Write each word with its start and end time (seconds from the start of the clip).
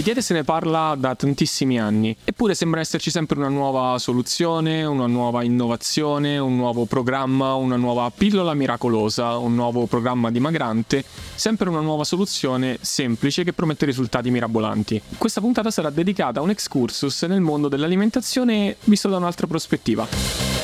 Di 0.00 0.06
diete 0.06 0.22
se 0.22 0.32
ne 0.32 0.44
parla 0.44 0.94
da 0.96 1.14
tantissimi 1.14 1.78
anni, 1.78 2.16
eppure 2.24 2.54
sembra 2.54 2.80
esserci 2.80 3.10
sempre 3.10 3.36
una 3.36 3.50
nuova 3.50 3.98
soluzione, 3.98 4.82
una 4.82 5.06
nuova 5.06 5.42
innovazione, 5.42 6.38
un 6.38 6.56
nuovo 6.56 6.86
programma, 6.86 7.52
una 7.52 7.76
nuova 7.76 8.10
pillola 8.10 8.54
miracolosa, 8.54 9.36
un 9.36 9.54
nuovo 9.54 9.84
programma 9.84 10.30
dimagrante, 10.30 11.04
sempre 11.34 11.68
una 11.68 11.80
nuova 11.80 12.04
soluzione 12.04 12.78
semplice 12.80 13.44
che 13.44 13.52
promette 13.52 13.84
risultati 13.84 14.30
mirabolanti. 14.30 15.02
Questa 15.18 15.42
puntata 15.42 15.70
sarà 15.70 15.90
dedicata 15.90 16.40
a 16.40 16.42
un 16.44 16.48
excursus 16.48 17.24
nel 17.24 17.42
mondo 17.42 17.68
dell'alimentazione 17.68 18.76
visto 18.84 19.10
da 19.10 19.18
un'altra 19.18 19.46
prospettiva. 19.46 20.59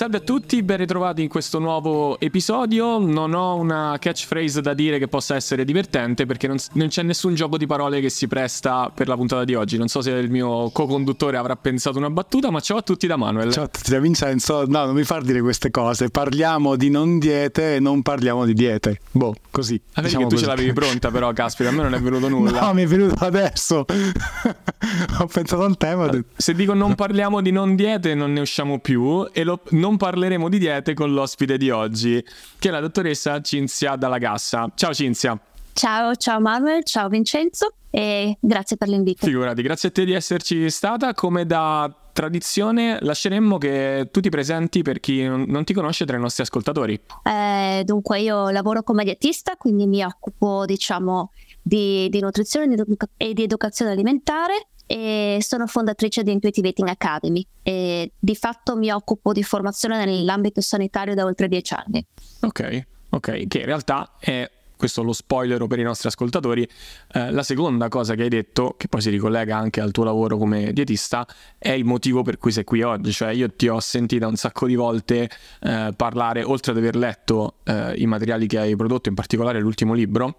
Salve 0.00 0.16
a 0.16 0.20
tutti, 0.20 0.62
ben 0.62 0.78
ritrovati 0.78 1.20
in 1.20 1.28
questo 1.28 1.58
nuovo 1.58 2.18
episodio. 2.20 2.96
Non 2.96 3.34
ho 3.34 3.56
una 3.56 3.98
catchphrase 4.00 4.62
da 4.62 4.72
dire 4.72 4.98
che 4.98 5.08
possa 5.08 5.34
essere 5.34 5.62
divertente 5.62 6.24
perché 6.24 6.46
non, 6.46 6.56
non, 6.72 6.88
c'è 6.88 7.02
nessun 7.02 7.34
gioco 7.34 7.58
di 7.58 7.66
parole 7.66 8.00
che 8.00 8.08
si 8.08 8.26
presta 8.26 8.90
per 8.94 9.08
la 9.08 9.14
puntata 9.14 9.44
di 9.44 9.54
oggi. 9.54 9.76
Non 9.76 9.88
so 9.88 10.00
se 10.00 10.12
il 10.12 10.30
mio 10.30 10.70
co-conduttore 10.70 11.36
avrà 11.36 11.54
pensato 11.54 11.98
una 11.98 12.08
battuta, 12.08 12.50
ma 12.50 12.60
ciao 12.60 12.78
a 12.78 12.80
tutti 12.80 13.06
da 13.06 13.16
Manuel. 13.16 13.52
Ciao 13.52 13.64
a 13.64 13.68
tutti 13.68 13.90
da 13.90 13.98
Vincenzo. 13.98 14.64
No, 14.66 14.86
non 14.86 14.94
mi 14.94 15.04
far 15.04 15.20
dire 15.20 15.42
queste 15.42 15.70
cose. 15.70 16.08
Parliamo 16.08 16.76
di 16.76 16.88
non 16.88 17.18
diete 17.18 17.74
e 17.74 17.78
non 17.78 18.00
parliamo 18.00 18.46
di 18.46 18.54
diete. 18.54 19.00
Boh, 19.10 19.34
così. 19.50 19.78
Ah, 19.92 20.00
diciamo 20.00 20.28
tu 20.28 20.30
così. 20.30 20.44
ce 20.44 20.48
l'avevi 20.48 20.72
pronta 20.72 21.10
però, 21.10 21.30
caspita, 21.34 21.68
a 21.68 21.72
me 21.72 21.82
non 21.82 21.92
è 21.92 22.00
venuto 22.00 22.26
nulla. 22.30 22.58
No, 22.58 22.72
mi 22.72 22.84
è 22.84 22.86
venuto 22.86 23.22
adesso. 23.22 23.84
ho 25.20 25.26
pensato 25.26 25.62
al 25.62 25.76
tema. 25.76 26.08
Se 26.34 26.54
dico 26.54 26.72
non 26.72 26.94
parliamo 26.94 27.42
di 27.42 27.50
non 27.50 27.76
diete 27.76 28.14
non 28.14 28.32
ne 28.32 28.40
usciamo 28.40 28.78
più 28.78 29.28
e 29.30 29.44
lo, 29.44 29.60
non 29.72 29.89
non 29.90 29.96
parleremo 29.96 30.48
di 30.48 30.58
diete 30.58 30.94
con 30.94 31.12
l'ospite 31.12 31.56
di 31.56 31.70
oggi, 31.70 32.24
che 32.58 32.68
è 32.68 32.70
la 32.70 32.78
dottoressa 32.78 33.40
Cinzia 33.40 33.96
Dalla 33.96 34.18
Gassa. 34.18 34.70
Ciao 34.76 34.94
Cinzia. 34.94 35.38
Ciao, 35.72 36.14
ciao 36.14 36.40
Manuel, 36.40 36.84
ciao 36.84 37.08
Vincenzo 37.08 37.74
e 37.90 38.36
grazie 38.40 38.76
per 38.76 38.88
l'invito. 38.88 39.26
Figurati, 39.26 39.62
grazie 39.62 39.88
a 39.88 39.92
te 39.92 40.04
di 40.04 40.12
esserci 40.12 40.70
stata. 40.70 41.12
Come 41.12 41.44
da 41.44 41.92
tradizione 42.12 42.98
lasceremmo 43.00 43.58
che 43.58 44.08
tu 44.12 44.20
ti 44.20 44.28
presenti 44.28 44.82
per 44.82 45.00
chi 45.00 45.24
non 45.24 45.64
ti 45.64 45.72
conosce 45.72 46.04
tra 46.04 46.16
i 46.16 46.20
nostri 46.20 46.44
ascoltatori. 46.44 47.00
Eh, 47.24 47.82
dunque 47.84 48.20
io 48.20 48.50
lavoro 48.50 48.84
come 48.84 49.02
dietista, 49.02 49.56
quindi 49.56 49.86
mi 49.86 50.04
occupo 50.04 50.64
diciamo 50.66 51.32
di, 51.60 52.08
di 52.10 52.20
nutrizione 52.20 52.76
e 53.16 53.32
di 53.32 53.42
educazione 53.42 53.90
alimentare 53.90 54.68
e 54.90 55.38
sono 55.40 55.68
fondatrice 55.68 56.24
di 56.24 56.32
Intuitive 56.32 56.66
Eating 56.66 56.88
Academy 56.88 57.46
e 57.62 58.10
di 58.18 58.34
fatto 58.34 58.76
mi 58.76 58.90
occupo 58.90 59.32
di 59.32 59.44
formazione 59.44 60.04
nell'ambito 60.04 60.60
sanitario 60.60 61.14
da 61.14 61.24
oltre 61.24 61.46
dieci 61.46 61.74
anni. 61.74 62.04
Ok, 62.40 62.86
ok, 63.10 63.46
che 63.46 63.58
in 63.58 63.64
realtà 63.66 64.16
è 64.18 64.50
questo 64.74 65.04
lo 65.04 65.12
spoiler 65.12 65.64
per 65.68 65.78
i 65.78 65.84
nostri 65.84 66.08
ascoltatori, 66.08 66.68
eh, 67.12 67.30
la 67.30 67.44
seconda 67.44 67.86
cosa 67.86 68.16
che 68.16 68.22
hai 68.22 68.28
detto, 68.28 68.74
che 68.76 68.88
poi 68.88 69.00
si 69.00 69.10
ricollega 69.10 69.56
anche 69.56 69.80
al 69.80 69.92
tuo 69.92 70.02
lavoro 70.02 70.36
come 70.38 70.72
dietista, 70.72 71.24
è 71.56 71.70
il 71.70 71.84
motivo 71.84 72.22
per 72.22 72.38
cui 72.38 72.50
sei 72.50 72.64
qui 72.64 72.82
oggi, 72.82 73.12
cioè 73.12 73.30
io 73.30 73.48
ti 73.54 73.68
ho 73.68 73.78
sentita 73.78 74.26
un 74.26 74.34
sacco 74.34 74.66
di 74.66 74.74
volte 74.74 75.30
eh, 75.60 75.92
parlare, 75.94 76.42
oltre 76.42 76.72
ad 76.72 76.78
aver 76.78 76.96
letto 76.96 77.58
eh, 77.62 77.94
i 77.94 78.06
materiali 78.06 78.48
che 78.48 78.58
hai 78.58 78.74
prodotto, 78.74 79.08
in 79.08 79.14
particolare 79.14 79.60
l'ultimo 79.60 79.94
libro, 79.94 80.34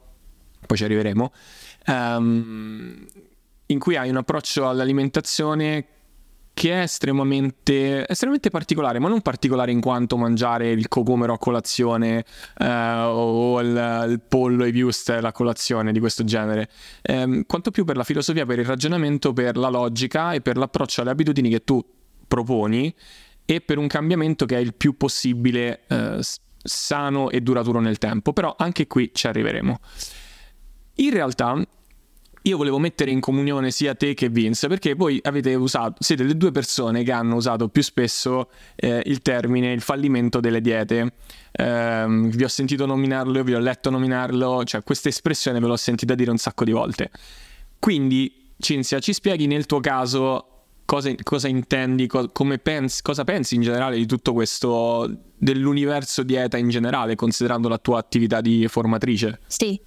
poi 0.65 0.75
ci 0.75 0.83
arriveremo, 0.83 1.31
um, 1.87 3.05
in 3.71 3.79
cui 3.79 3.95
hai 3.95 4.09
un 4.09 4.17
approccio 4.17 4.67
all'alimentazione 4.67 5.85
che 6.53 6.73
è 6.73 6.81
estremamente, 6.81 8.05
estremamente, 8.07 8.49
particolare, 8.49 8.99
ma 8.99 9.07
non 9.07 9.21
particolare 9.21 9.71
in 9.71 9.79
quanto 9.79 10.17
mangiare 10.17 10.69
il 10.69 10.89
cocomero 10.89 11.33
a 11.33 11.37
colazione 11.37 12.25
eh, 12.57 12.65
o 12.67 13.59
il, 13.61 14.05
il, 14.09 14.21
pollo 14.27 14.65
e 14.65 14.83
wuster 14.83 15.23
a 15.23 15.31
colazione 15.31 15.91
di 15.91 15.99
questo 15.99 16.23
genere, 16.23 16.69
eh, 17.01 17.45
quanto 17.47 17.71
più 17.71 17.85
per 17.85 17.95
la 17.95 18.03
filosofia, 18.03 18.45
per 18.45 18.59
il 18.59 18.65
ragionamento, 18.65 19.31
per 19.33 19.57
la 19.57 19.69
logica 19.69 20.33
e 20.33 20.41
per 20.41 20.57
l'approccio 20.57 21.01
alle 21.01 21.11
abitudini 21.11 21.49
che 21.49 21.63
tu 21.63 21.83
proponi 22.27 22.93
e 23.45 23.61
per 23.61 23.77
un 23.77 23.87
cambiamento 23.87 24.45
che 24.45 24.57
è 24.57 24.59
il 24.59 24.73
più 24.75 24.97
possibile 24.97 25.81
eh, 25.87 26.19
sano 26.61 27.29
e 27.29 27.41
duraturo 27.41 27.79
nel 27.79 27.97
tempo. 27.97 28.33
Però 28.33 28.53
anche 28.57 28.87
qui 28.87 29.09
ci 29.13 29.25
arriveremo. 29.27 29.79
In 30.95 31.11
realtà 31.11 31.65
io 32.43 32.57
volevo 32.57 32.79
mettere 32.79 33.11
in 33.11 33.19
comunione 33.19 33.69
sia 33.71 33.93
te 33.93 34.13
che 34.13 34.29
Vince 34.29 34.67
perché 34.67 34.95
voi 34.95 35.21
usato, 35.55 35.95
siete 35.99 36.23
le 36.23 36.35
due 36.35 36.51
persone 36.51 37.03
che 37.03 37.11
hanno 37.11 37.35
usato 37.35 37.67
più 37.67 37.83
spesso 37.83 38.49
eh, 38.75 39.01
il 39.05 39.21
termine 39.21 39.71
il 39.73 39.81
fallimento 39.81 40.39
delle 40.39 40.61
diete. 40.61 41.13
Eh, 41.51 42.05
vi 42.07 42.43
ho 42.43 42.47
sentito 42.47 42.85
nominarlo, 42.85 43.43
vi 43.43 43.53
ho 43.53 43.59
letto 43.59 43.89
nominarlo, 43.89 44.63
cioè 44.63 44.83
questa 44.83 45.09
espressione 45.09 45.59
ve 45.59 45.67
l'ho 45.67 45.77
sentita 45.77 46.15
dire 46.15 46.31
un 46.31 46.37
sacco 46.37 46.63
di 46.63 46.71
volte. 46.71 47.11
Quindi, 47.77 48.53
Cinzia, 48.57 48.99
ci 48.99 49.13
spieghi 49.13 49.45
nel 49.47 49.65
tuo 49.65 49.79
caso 49.79 50.60
cosa, 50.91 51.09
cosa 51.23 51.47
intendi, 51.47 52.05
co- 52.05 52.29
pensi, 52.61 53.01
cosa 53.01 53.23
pensi 53.23 53.55
in 53.55 53.61
generale 53.61 53.95
di 53.95 54.05
tutto 54.05 54.33
questo, 54.33 55.09
dell'universo 55.37 56.21
dieta 56.21 56.57
in 56.57 56.67
generale, 56.67 57.15
considerando 57.15 57.69
la 57.69 57.77
tua 57.77 57.97
attività 57.97 58.41
di 58.41 58.67
formatrice? 58.67 59.39
Sì, 59.47 59.79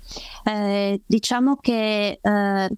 eh, 0.44 1.03
diciamo 1.04 1.56
che... 1.60 2.19
Eh... 2.20 2.69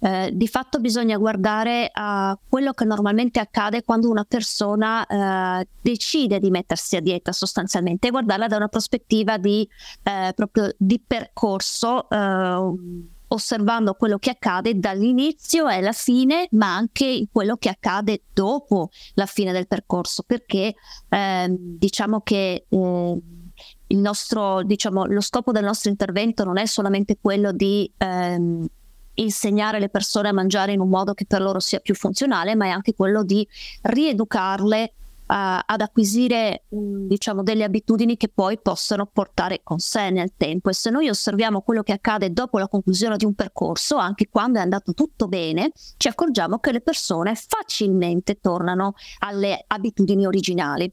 Eh, 0.00 0.30
di 0.32 0.46
fatto 0.46 0.78
bisogna 0.78 1.16
guardare 1.16 1.90
a 1.92 2.38
quello 2.48 2.70
che 2.72 2.84
normalmente 2.84 3.40
accade 3.40 3.82
quando 3.82 4.08
una 4.08 4.22
persona 4.22 5.04
eh, 5.04 5.66
decide 5.80 6.38
di 6.38 6.50
mettersi 6.50 6.94
a 6.94 7.00
dieta 7.00 7.32
sostanzialmente 7.32 8.06
e 8.06 8.10
guardarla 8.12 8.46
da 8.46 8.54
una 8.54 8.68
prospettiva 8.68 9.38
di, 9.38 9.68
eh, 10.04 10.32
proprio 10.36 10.72
di 10.78 11.02
percorso 11.04 12.08
eh, 12.10 13.16
osservando 13.28 13.94
quello 13.94 14.18
che 14.18 14.30
accade 14.30 14.78
dall'inizio 14.78 15.68
e 15.68 15.76
alla 15.76 15.92
fine, 15.92 16.48
ma 16.52 16.74
anche 16.74 17.26
quello 17.30 17.56
che 17.56 17.68
accade 17.68 18.22
dopo 18.32 18.90
la 19.14 19.26
fine 19.26 19.52
del 19.52 19.66
percorso, 19.66 20.22
perché 20.22 20.74
ehm, 21.08 21.56
diciamo 21.58 22.20
che 22.20 22.66
eh, 22.68 23.22
il 23.88 23.98
nostro, 23.98 24.62
diciamo, 24.62 25.06
lo 25.06 25.20
scopo 25.20 25.52
del 25.52 25.64
nostro 25.64 25.90
intervento 25.90 26.44
non 26.44 26.58
è 26.58 26.66
solamente 26.66 27.18
quello 27.20 27.52
di 27.52 27.90
ehm, 27.96 28.66
insegnare 29.14 29.80
le 29.80 29.88
persone 29.88 30.28
a 30.28 30.32
mangiare 30.32 30.72
in 30.72 30.80
un 30.80 30.88
modo 30.88 31.14
che 31.14 31.24
per 31.26 31.42
loro 31.42 31.60
sia 31.60 31.80
più 31.80 31.94
funzionale, 31.94 32.54
ma 32.54 32.66
è 32.66 32.70
anche 32.70 32.94
quello 32.94 33.24
di 33.24 33.46
rieducarle 33.82 34.92
uh, 35.28 35.60
ad 35.64 35.80
acquisire 35.80 36.64
um, 36.70 37.06
diciamo 37.06 37.42
delle 37.42 37.64
abitudini 37.64 38.16
che 38.16 38.28
poi 38.28 38.58
possono 38.58 39.06
portare 39.06 39.60
con 39.62 39.78
sé 39.78 40.10
nel 40.10 40.32
tempo. 40.36 40.70
E 40.70 40.74
se 40.74 40.90
noi 40.90 41.08
osserviamo 41.08 41.60
quello 41.60 41.82
che 41.82 41.92
accade 41.92 42.32
dopo 42.32 42.58
la 42.58 42.68
conclusione 42.68 43.16
di 43.16 43.24
un 43.24 43.34
percorso 43.34 43.96
anche 43.96 44.28
quando 44.28 44.58
è 44.58 44.62
andato 44.62 44.94
tutto 44.94 45.28
bene 45.28 45.70
ci 45.96 46.08
accorgiamo 46.08 46.58
che 46.58 46.72
le 46.72 46.80
persone 46.80 47.34
facilmente 47.34 48.40
tornano 48.40 48.94
alle 49.18 49.64
abitudini 49.66 50.26
originali 50.26 50.92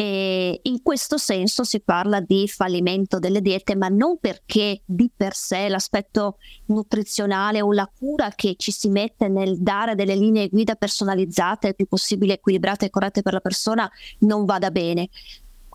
e 0.00 0.60
in 0.62 0.80
questo 0.80 1.18
senso 1.18 1.64
si 1.64 1.80
parla 1.80 2.20
di 2.20 2.46
fallimento 2.46 3.18
delle 3.18 3.40
diete, 3.40 3.74
ma 3.74 3.88
non 3.88 4.18
perché 4.20 4.82
di 4.84 5.10
per 5.12 5.34
sé 5.34 5.68
l'aspetto 5.68 6.36
nutrizionale 6.66 7.60
o 7.60 7.72
la 7.72 7.90
cura 7.92 8.30
che 8.30 8.54
ci 8.56 8.70
si 8.70 8.90
mette 8.90 9.26
nel 9.26 9.58
dare 9.58 9.96
delle 9.96 10.14
linee 10.14 10.50
guida 10.50 10.76
personalizzate, 10.76 11.66
il 11.66 11.74
più 11.74 11.86
possibile 11.88 12.34
equilibrate 12.34 12.84
e 12.84 12.90
corrette 12.90 13.22
per 13.22 13.32
la 13.32 13.40
persona, 13.40 13.90
non 14.20 14.44
vada 14.44 14.70
bene, 14.70 15.08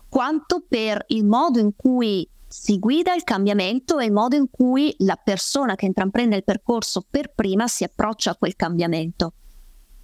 quanto 0.08 0.64
per 0.66 1.04
il 1.08 1.26
modo 1.26 1.58
in 1.58 1.76
cui 1.76 2.26
si 2.48 2.78
guida 2.78 3.14
il 3.14 3.24
cambiamento 3.24 3.98
e 3.98 4.06
il 4.06 4.12
modo 4.12 4.36
in 4.36 4.48
cui 4.48 4.94
la 5.00 5.20
persona 5.22 5.74
che 5.74 5.84
intraprende 5.84 6.36
il 6.36 6.44
percorso 6.44 7.04
per 7.06 7.30
prima 7.34 7.66
si 7.66 7.84
approccia 7.84 8.30
a 8.30 8.36
quel 8.36 8.56
cambiamento. 8.56 9.34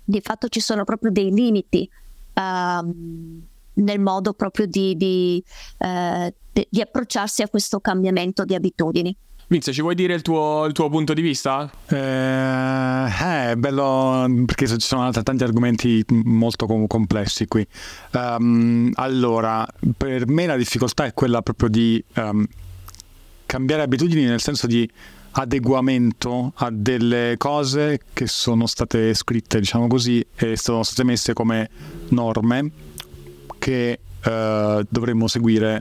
Di 0.05 0.21
fatto 0.21 0.49
ci 0.49 0.61
sono 0.61 0.85
proprio 0.85 1.11
dei 1.11 1.31
limiti. 1.33 1.89
Um, 2.35 3.49
nel 3.81 4.01
modo 4.01 4.33
proprio 4.33 4.67
di, 4.67 4.97
di, 4.97 5.43
eh, 5.79 6.35
di, 6.53 6.81
approcciarsi 6.81 7.43
a 7.43 7.49
questo 7.49 7.81
cambiamento 7.81 8.45
di 8.45 8.55
abitudini. 8.55 9.17
Vince, 9.49 9.73
ci 9.73 9.81
vuoi 9.81 9.97
dire 9.97 10.15
il 10.15 10.23
tuo, 10.23 10.65
il 10.67 10.73
tuo 10.73 10.89
punto 10.89 11.13
di 11.13 11.23
vista? 11.23 11.69
Eh, 11.89 13.51
è 13.51 13.57
bello 13.57 14.25
perché 14.47 14.69
ci 14.69 14.79
sono 14.79 15.11
tanti 15.11 15.43
argomenti 15.43 16.05
molto 16.09 16.67
complessi 16.87 17.49
qui. 17.49 17.67
Um, 18.13 18.93
allora, 18.95 19.67
per 19.97 20.29
me 20.29 20.47
la 20.47 20.57
difficoltà 20.57 21.05
è 21.05 21.15
quella 21.15 21.43
proprio 21.43 21.69
di 21.69 22.03
um, 22.15 22.47
cambiare 23.45 23.83
abitudini 23.83 24.25
nel 24.25 24.41
senso 24.41 24.69
di 24.69 24.89
adeguamento 25.33 26.53
a 26.57 26.71
delle 26.71 27.35
cose 27.37 28.01
che 28.13 28.29
sono 28.29 28.67
state 28.67 29.15
scritte, 29.15 29.59
diciamo 29.59 29.89
così, 29.89 30.25
e 30.37 30.57
sono 30.57 30.85
state 30.85 31.03
messe 31.05 31.33
come 31.33 31.69
norme 32.11 32.71
che 33.61 34.01
eh, 34.21 34.87
dovremmo 34.89 35.29
seguire 35.29 35.81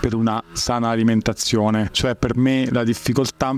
per 0.00 0.14
una 0.14 0.42
sana 0.52 0.90
alimentazione. 0.90 1.88
Cioè 1.90 2.14
per 2.16 2.36
me 2.36 2.68
la 2.70 2.84
difficoltà 2.84 3.56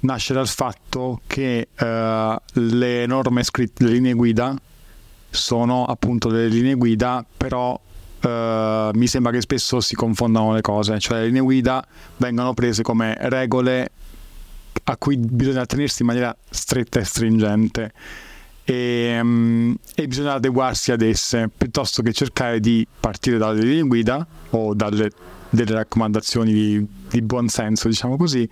nasce 0.00 0.32
dal 0.32 0.48
fatto 0.48 1.20
che 1.26 1.68
eh, 1.74 2.36
le 2.52 3.06
norme 3.06 3.42
scritte, 3.42 3.84
le 3.84 3.90
linee 3.90 4.14
guida, 4.14 4.56
sono 5.28 5.84
appunto 5.84 6.30
delle 6.30 6.48
linee 6.48 6.74
guida, 6.74 7.24
però 7.36 7.72
uh, 8.22 8.28
mi 8.94 9.06
sembra 9.06 9.30
che 9.30 9.42
spesso 9.42 9.80
si 9.80 9.94
confondano 9.94 10.54
le 10.54 10.62
cose, 10.62 10.98
cioè 10.98 11.18
le 11.18 11.26
linee 11.26 11.42
guida 11.42 11.86
vengono 12.16 12.54
prese 12.54 12.82
come 12.82 13.14
regole 13.20 13.90
a 14.84 14.96
cui 14.96 15.18
bisogna 15.18 15.66
tenersi 15.66 16.00
in 16.00 16.08
maniera 16.08 16.34
stretta 16.48 16.98
e 17.00 17.04
stringente 17.04 17.92
e, 18.70 19.18
um, 19.18 19.74
e, 19.94 20.06
bisogna 20.06 20.34
adeguarsi 20.34 20.92
ad 20.92 21.00
esse 21.00 21.48
piuttosto 21.56 22.02
che 22.02 22.12
cercare 22.12 22.60
di 22.60 22.86
partire 23.00 23.38
dalle 23.38 23.62
linee 23.62 23.82
guida 23.84 24.26
o 24.50 24.74
dalle 24.74 25.10
delle 25.50 25.72
raccomandazioni 25.72 26.52
di, 26.52 26.86
di 27.10 27.22
buon 27.22 27.48
senso, 27.48 27.88
diciamo 27.88 28.16
così, 28.16 28.48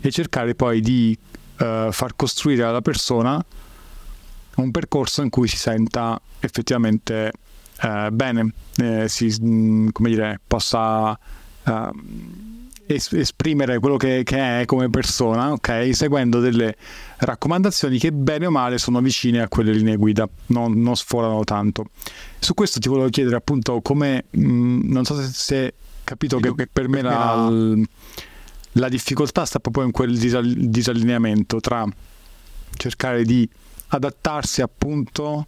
e 0.00 0.10
cercare 0.10 0.54
poi 0.54 0.80
di 0.80 1.16
uh, 1.58 1.90
far 1.90 2.14
costruire 2.16 2.62
alla 2.62 2.80
persona 2.80 3.44
un 4.56 4.70
percorso 4.70 5.22
in 5.22 5.30
cui 5.30 5.48
si 5.48 5.56
senta 5.56 6.20
effettivamente 6.40 7.32
uh, 7.82 8.10
bene, 8.10 8.52
eh, 8.76 9.08
si, 9.08 9.26
mh, 9.26 9.90
come 9.92 10.08
dire, 10.10 10.40
possa 10.46 11.10
uh, 11.10 11.90
esprimere 12.94 13.78
quello 13.78 13.96
che, 13.96 14.22
che, 14.24 14.60
è 14.60 14.64
come 14.64 14.88
persona, 14.90 15.52
ok? 15.52 15.90
Seguendo 15.92 16.40
delle 16.40 16.76
raccomandazioni 17.18 17.98
che 17.98 18.12
bene 18.12 18.46
o 18.46 18.50
male 18.50 18.78
sono 18.78 19.00
vicine 19.00 19.42
a 19.42 19.48
quelle 19.48 19.72
linee 19.72 19.96
guida, 19.96 20.28
non, 20.46 20.80
non 20.80 20.96
sforano 20.96 21.44
tanto. 21.44 21.86
Su 22.38 22.54
questo 22.54 22.80
ti 22.80 22.88
volevo 22.88 23.08
chiedere 23.10 23.36
appunto 23.36 23.80
come, 23.80 24.24
mh, 24.30 24.90
non 24.90 25.04
so 25.04 25.20
se, 25.20 25.28
se 25.32 25.74
capito 26.04 26.38
che, 26.38 26.54
che 26.54 26.68
per 26.72 26.88
me 26.88 27.02
la, 27.02 27.50
la, 28.72 28.88
difficoltà 28.88 29.44
sta 29.44 29.58
proprio 29.58 29.84
in 29.84 29.90
quel 29.90 30.16
disallineamento 30.16 31.60
tra 31.60 31.86
cercare 32.76 33.24
di 33.24 33.48
adattarsi 33.88 34.62
appunto 34.62 35.46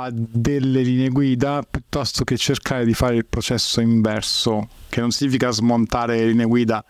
a 0.00 0.10
delle 0.12 0.82
linee 0.82 1.08
guida 1.08 1.62
piuttosto 1.68 2.22
che 2.22 2.36
cercare 2.36 2.84
di 2.84 2.94
fare 2.94 3.16
il 3.16 3.26
processo 3.26 3.80
inverso, 3.80 4.68
che 4.88 5.00
non 5.00 5.10
significa 5.10 5.50
smontare 5.50 6.18
le 6.18 6.26
linee 6.26 6.46
guida 6.46 6.84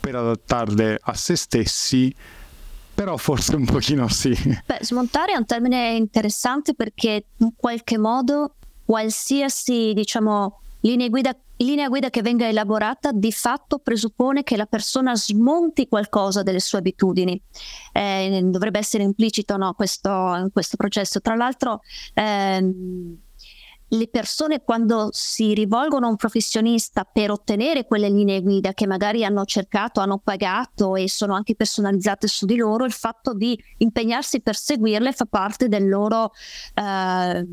per 0.00 0.16
adattarle 0.16 0.98
a 1.00 1.14
se 1.14 1.36
stessi, 1.36 2.12
però 2.92 3.16
forse 3.16 3.54
un 3.54 3.64
pochino 3.64 4.08
sì. 4.08 4.34
Beh, 4.66 4.78
smontare 4.80 5.32
è 5.32 5.36
un 5.36 5.46
termine 5.46 5.94
interessante 5.94 6.74
perché 6.74 7.26
in 7.36 7.52
qualche 7.54 7.96
modo 7.96 8.56
qualsiasi, 8.84 9.92
diciamo, 9.94 10.60
linea 10.80 11.08
guida, 11.08 11.36
linea 11.58 11.88
guida 11.88 12.10
che 12.10 12.22
venga 12.22 12.46
elaborata 12.46 13.10
di 13.12 13.32
fatto 13.32 13.78
presuppone 13.78 14.42
che 14.42 14.56
la 14.56 14.66
persona 14.66 15.16
smonti 15.16 15.88
qualcosa 15.88 16.42
delle 16.42 16.60
sue 16.60 16.78
abitudini. 16.78 17.40
Eh, 17.92 18.40
dovrebbe 18.44 18.78
essere 18.78 19.02
implicito 19.02 19.56
no, 19.56 19.72
questo, 19.74 20.48
questo, 20.52 20.76
processo. 20.76 21.20
Tra 21.20 21.34
l'altro, 21.34 21.80
ehm, 22.14 23.16
le 23.90 24.08
persone 24.08 24.62
quando 24.62 25.08
si 25.12 25.54
rivolgono 25.54 26.06
a 26.06 26.10
un 26.10 26.16
professionista 26.16 27.04
per 27.04 27.30
ottenere 27.30 27.86
quelle 27.86 28.10
linee 28.10 28.42
guida 28.42 28.74
che 28.74 28.86
magari 28.86 29.24
hanno 29.24 29.44
cercato, 29.44 30.00
hanno 30.00 30.18
pagato 30.18 30.94
e 30.94 31.08
sono 31.08 31.34
anche 31.34 31.54
personalizzate 31.54 32.26
su 32.28 32.44
di 32.44 32.56
loro, 32.56 32.84
il 32.84 32.92
fatto 32.92 33.32
di 33.32 33.58
impegnarsi 33.78 34.42
per 34.42 34.56
seguirle 34.56 35.12
fa 35.12 35.24
parte 35.24 35.68
del 35.68 35.88
loro... 35.88 36.32
Eh, 36.74 37.46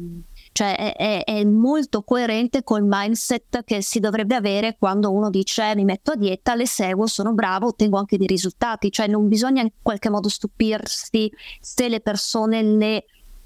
cioè 0.56 0.96
è, 0.96 1.26
è, 1.26 1.44
molto 1.44 2.04
coerente 2.04 2.64
col 2.64 2.86
mindset 2.86 3.66
che 3.66 3.82
si 3.82 4.00
dovrebbe 4.00 4.36
avere 4.36 4.78
quando 4.80 5.12
uno 5.12 5.30
dice 5.30 5.76
mi 5.76 5.84
metto 5.84 6.12
a 6.12 6.16
dieta, 6.16 6.56
le 6.56 6.66
seguo, 6.66 7.08
sono 7.08 7.34
bravo, 7.34 7.68
ottengo 7.68 7.98
anche 7.98 8.16
dei 8.16 8.26
risultati, 8.26 8.90
cioè 8.90 9.08
non 9.08 9.28
bisogna 9.28 9.62
in 9.62 9.72
qualche 9.82 10.10
modo 10.10 10.30
stupirsi 10.30 11.30
se 11.60 11.90
le 11.90 12.00
persone 12.00 12.64
le 12.64 13.06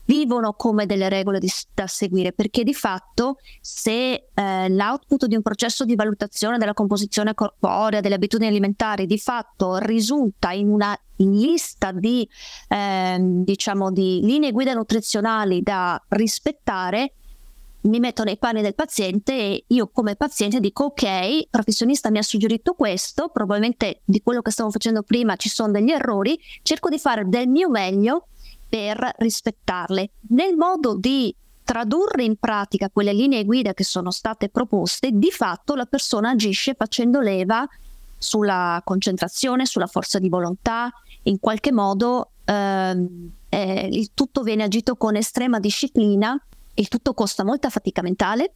vivono 0.10 0.54
come 0.54 0.88
delle 0.88 1.08
regole 1.08 1.38
di, 1.38 1.48
da 1.76 1.86
seguire, 1.86 2.34
perché 2.34 2.64
di 2.64 2.74
fatto 2.74 3.38
se 3.62 4.30
eh, 4.34 4.70
l'output 4.70 5.28
di 5.28 5.36
un 5.36 5.44
processo 5.44 5.86
di 5.86 5.94
valutazione 5.94 6.58
della 6.58 6.74
composizione 6.74 7.36
corporea, 7.36 8.00
delle 8.00 8.16
abitudini 8.16 8.50
alimentari, 8.50 9.06
di 9.06 9.20
fatto 9.20 9.78
risulta 9.78 10.52
in 10.52 10.70
una 10.70 11.00
in 11.18 11.38
lista 11.38 11.92
di, 11.92 12.28
eh, 12.70 13.18
diciamo, 13.20 13.92
di 13.92 14.22
linee 14.24 14.52
guida 14.52 14.74
nutrizionali 14.74 15.62
da 15.62 16.02
rispettare, 16.08 17.12
mi 17.82 18.00
metto 18.00 18.24
nei 18.24 18.38
panni 18.38 18.62
del 18.62 18.74
paziente 18.74 19.34
e 19.34 19.64
io 19.68 19.90
come 19.90 20.16
paziente 20.16 20.60
dico 20.60 20.86
ok, 20.86 21.04
il 21.04 21.48
professionista 21.50 22.10
mi 22.10 22.18
ha 22.18 22.24
suggerito 22.24 22.74
questo, 22.74 23.30
probabilmente 23.30 24.02
di 24.06 24.22
quello 24.24 24.42
che 24.42 24.52
stavo 24.52 24.72
facendo 24.72 25.04
prima 25.04 25.36
ci 25.36 25.50
sono 25.50 25.72
degli 25.72 25.92
errori, 25.92 26.40
cerco 26.64 26.90
di 26.90 26.98
fare 26.98 27.28
del 27.28 27.48
mio 27.48 27.70
meglio 27.70 28.28
per 28.70 29.16
rispettarle. 29.18 30.12
Nel 30.30 30.56
modo 30.56 30.96
di 30.96 31.36
tradurre 31.64 32.24
in 32.24 32.38
pratica 32.38 32.90
quelle 32.90 33.14
linee 33.14 33.46
guida 33.46 33.74
che 33.74 33.84
sono 33.84 34.12
state 34.12 34.50
proposte, 34.50 35.10
di 35.12 35.32
fatto 35.32 35.76
la 35.76 35.86
persona 35.86 36.30
agisce 36.30 36.76
facendo 36.76 37.20
leva 37.20 37.68
sulla 38.18 38.82
concentrazione, 38.84 39.66
sulla 39.66 39.88
forza 39.88 40.20
di 40.20 40.30
volontà, 40.30 40.92
in 41.24 41.40
qualche 41.40 41.72
modo 41.72 42.32
ehm, 42.46 43.32
eh, 43.50 43.90
il 43.92 44.12
tutto 44.14 44.44
viene 44.44 44.64
agito 44.64 44.96
con 44.96 45.16
estrema 45.16 45.60
disciplina, 45.60 46.40
il 46.76 46.88
tutto 46.88 47.14
costa 47.14 47.44
molta 47.44 47.70
fatica 47.70 48.02
mentale 48.02 48.54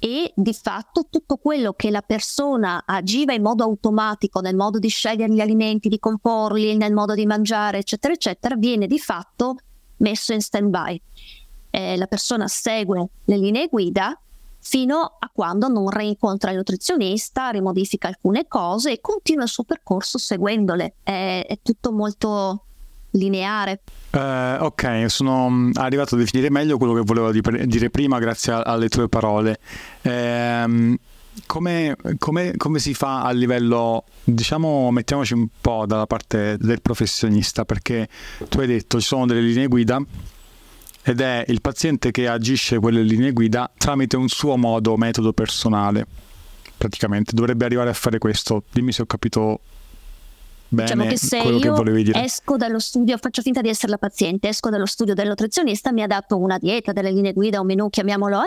e 0.00 0.32
di 0.34 0.54
fatto 0.54 1.06
tutto 1.10 1.36
quello 1.36 1.74
che 1.74 1.90
la 1.90 2.00
persona 2.00 2.84
agiva 2.86 3.34
in 3.34 3.42
modo 3.42 3.64
automatico 3.64 4.40
nel 4.40 4.56
modo 4.56 4.78
di 4.78 4.88
scegliere 4.88 5.32
gli 5.32 5.40
alimenti, 5.40 5.90
di 5.90 5.98
comporli, 5.98 6.74
nel 6.76 6.94
modo 6.94 7.14
di 7.14 7.26
mangiare, 7.26 7.78
eccetera, 7.78 8.14
eccetera, 8.14 8.56
viene 8.56 8.86
di 8.86 8.98
fatto 8.98 9.56
messo 9.98 10.32
in 10.32 10.40
stand-by. 10.40 11.00
Eh, 11.68 11.96
la 11.98 12.06
persona 12.06 12.48
segue 12.48 13.08
le 13.26 13.36
linee 13.36 13.68
guida 13.68 14.18
fino 14.58 15.16
a 15.18 15.30
quando 15.32 15.68
non 15.68 15.90
rincontra 15.90 16.50
il 16.50 16.56
nutrizionista, 16.56 17.50
rimodifica 17.50 18.08
alcune 18.08 18.48
cose 18.48 18.92
e 18.92 19.00
continua 19.02 19.44
il 19.44 19.50
suo 19.50 19.64
percorso 19.64 20.16
seguendole. 20.16 20.94
È, 21.02 21.44
è 21.46 21.58
tutto 21.62 21.92
molto 21.92 22.64
lineare. 23.10 23.80
Uh, 24.10 24.64
ok, 24.64 25.04
sono 25.06 25.48
mm, 25.48 25.70
arrivato 25.74 26.14
a 26.14 26.18
definire 26.18 26.50
meglio 26.50 26.76
quello 26.76 26.94
che 26.94 27.02
volevo 27.04 27.30
dire 27.32 27.90
prima 27.90 28.18
grazie 28.18 28.52
alle 28.52 28.88
tue 28.88 29.08
parole. 29.08 29.58
Eh, 30.02 30.98
come, 31.46 31.96
come, 32.18 32.54
come, 32.56 32.78
si 32.78 32.94
fa 32.94 33.22
a 33.22 33.30
livello, 33.30 34.04
diciamo, 34.24 34.90
mettiamoci 34.90 35.34
un 35.34 35.46
po' 35.60 35.84
dalla 35.86 36.06
parte 36.06 36.56
del 36.58 36.82
professionista, 36.82 37.64
perché 37.64 38.08
tu 38.48 38.60
hai 38.60 38.66
detto 38.66 39.00
ci 39.00 39.06
sono 39.06 39.26
delle 39.26 39.40
linee 39.40 39.66
guida 39.68 40.02
ed 41.02 41.20
è 41.20 41.44
il 41.48 41.60
paziente 41.60 42.10
che 42.10 42.28
agisce 42.28 42.78
quelle 42.78 43.02
linee 43.02 43.32
guida 43.32 43.70
tramite 43.76 44.16
un 44.16 44.28
suo 44.28 44.56
modo, 44.56 44.96
metodo 44.96 45.32
personale. 45.32 46.06
Praticamente 46.76 47.34
dovrebbe 47.34 47.64
arrivare 47.64 47.90
a 47.90 47.94
fare 47.94 48.18
questo. 48.18 48.64
Dimmi 48.70 48.92
se 48.92 49.02
ho 49.02 49.06
capito 49.06 49.60
Bene, 50.72 50.88
diciamo 50.88 51.08
che 51.08 51.16
se 51.16 51.38
io 51.38 51.74
che 51.74 52.18
esco 52.22 52.56
dallo 52.56 52.78
studio, 52.78 53.18
faccio 53.18 53.42
finta 53.42 53.60
di 53.60 53.68
essere 53.68 53.90
la 53.90 53.98
paziente, 53.98 54.48
esco 54.48 54.70
dallo 54.70 54.86
studio 54.86 55.14
del 55.14 55.26
nutrizionista, 55.26 55.92
mi 55.92 56.02
ha 56.02 56.06
dato 56.06 56.38
una 56.38 56.58
dieta, 56.58 56.92
delle 56.92 57.10
linee 57.10 57.32
guida, 57.32 57.60
un 57.60 57.66
menù, 57.66 57.90
chiamiamolo, 57.90 58.40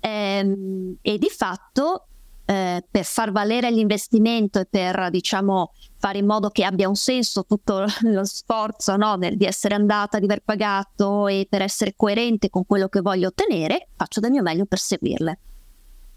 ehm, 0.00 0.96
e 1.00 1.18
di 1.18 1.28
fatto 1.28 2.06
eh, 2.46 2.84
per 2.90 3.04
far 3.04 3.30
valere 3.30 3.70
l'investimento 3.70 4.58
e 4.58 4.66
per 4.68 5.08
diciamo 5.10 5.72
fare 5.98 6.18
in 6.18 6.26
modo 6.26 6.50
che 6.50 6.64
abbia 6.64 6.88
un 6.88 6.96
senso 6.96 7.44
tutto 7.44 7.84
lo 8.02 8.24
sforzo 8.24 8.96
no, 8.96 9.16
di 9.16 9.44
essere 9.44 9.76
andata, 9.76 10.18
di 10.18 10.24
aver 10.24 10.42
pagato 10.44 11.28
e 11.28 11.46
per 11.48 11.62
essere 11.62 11.94
coerente 11.96 12.50
con 12.50 12.66
quello 12.66 12.88
che 12.88 13.00
voglio 13.00 13.28
ottenere, 13.28 13.88
faccio 13.94 14.18
del 14.18 14.32
mio 14.32 14.42
meglio 14.42 14.64
per 14.64 14.78
seguirle. 14.78 15.38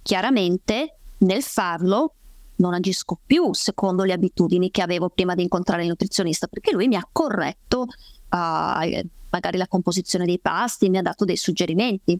Chiaramente 0.01 0.95
nel 1.19 1.43
farlo 1.43 2.13
non 2.59 2.73
agisco 2.73 3.19
più 3.25 3.53
secondo 3.53 4.03
le 4.03 4.13
abitudini 4.13 4.71
che 4.71 4.81
avevo 4.81 5.09
prima 5.09 5.35
di 5.35 5.43
incontrare 5.43 5.81
il 5.81 5.89
nutrizionista, 5.89 6.47
perché 6.47 6.71
lui 6.71 6.87
mi 6.87 6.95
ha 6.95 7.07
corretto 7.11 7.81
uh, 7.81 9.07
magari 9.31 9.57
la 9.57 9.67
composizione 9.67 10.25
dei 10.25 10.39
pasti, 10.39 10.89
mi 10.89 10.97
ha 10.97 11.01
dato 11.01 11.25
dei 11.25 11.37
suggerimenti. 11.37 12.19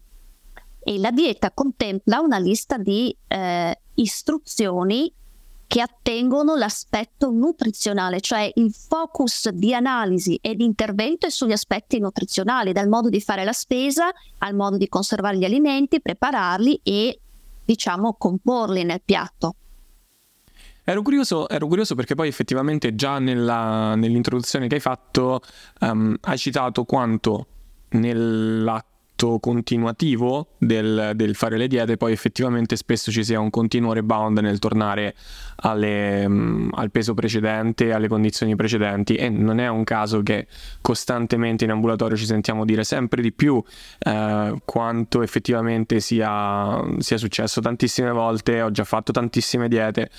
E 0.82 0.98
la 0.98 1.12
dieta 1.12 1.52
contempla 1.52 2.20
una 2.20 2.40
lista 2.40 2.78
di 2.78 3.16
eh, 3.28 3.80
istruzioni 3.96 5.14
che 5.68 5.82
attengono 5.82 6.56
l'aspetto 6.56 7.30
nutrizionale, 7.30 8.22
cioè 8.22 8.50
il 8.56 8.74
focus 8.74 9.50
di 9.50 9.74
analisi 9.74 10.40
e 10.42 10.56
di 10.56 10.64
intervento 10.64 11.28
è 11.28 11.30
sugli 11.30 11.52
aspetti 11.52 12.00
nutrizionali, 12.00 12.72
dal 12.72 12.88
modo 12.88 13.10
di 13.10 13.22
fare 13.22 13.44
la 13.44 13.54
spesa 13.54 14.10
al 14.40 14.56
modo 14.56 14.78
di 14.78 14.88
conservare 14.88 15.38
gli 15.38 15.44
alimenti, 15.44 16.02
prepararli 16.02 16.80
e 16.82 17.20
diciamo 17.64 18.16
comporli 18.18 18.84
nel 18.84 19.02
piatto. 19.06 19.56
Ero 20.90 21.04
curioso, 21.04 21.48
ero 21.48 21.68
curioso, 21.68 21.94
perché 21.94 22.16
poi 22.16 22.30
effettivamente 22.30 22.96
già 22.96 23.20
nella, 23.20 23.94
nell'introduzione 23.94 24.68
che 24.68 24.74
hai 24.74 24.82
fatto 24.82 25.40
um, 25.82 26.18
hai 26.22 26.38
citato 26.40 26.84
quanto 26.84 27.46
nella 27.90 28.84
atto 29.20 29.40
continuativo 29.40 30.48
del, 30.58 31.12
del, 31.14 31.36
fare 31.36 31.58
le 31.58 31.68
diete, 31.68 31.98
poi 31.98 32.14
effettivamente 32.14 32.78
spesso 32.78 33.12
ci 33.12 33.24
sia 33.24 33.40
un 33.40 33.50
continuo 33.50 33.92
rebound 33.92 34.40
nel 34.40 34.60
tornare 34.60 35.14
alle, 35.58 36.26
um, 36.26 36.70
al 36.74 36.90
peso 36.90 37.14
precedente, 37.14 37.92
alle 37.92 38.08
condizioni 38.08 38.56
precedenti. 38.56 39.16
E 39.16 39.28
non 39.30 39.60
è 39.60 39.68
un 39.68 39.84
caso 39.84 40.24
che 40.24 40.48
costantemente 40.82 41.66
in 41.66 41.72
ambulatorio 41.72 42.16
ci 42.16 42.26
sentiamo 42.26 42.64
dire 42.64 42.86
sempre 42.86 43.22
di 43.22 43.34
più 43.34 43.62
eh, 44.00 44.56
quanto 44.64 45.22
effettivamente 45.22 46.00
sia, 46.00 46.82
sia 47.00 47.18
successo 47.18 47.60
tantissime 47.60 48.12
volte, 48.12 48.62
ho 48.62 48.72
già 48.72 48.86
fatto 48.86 49.12
tantissime 49.12 49.68
diete 49.68 50.10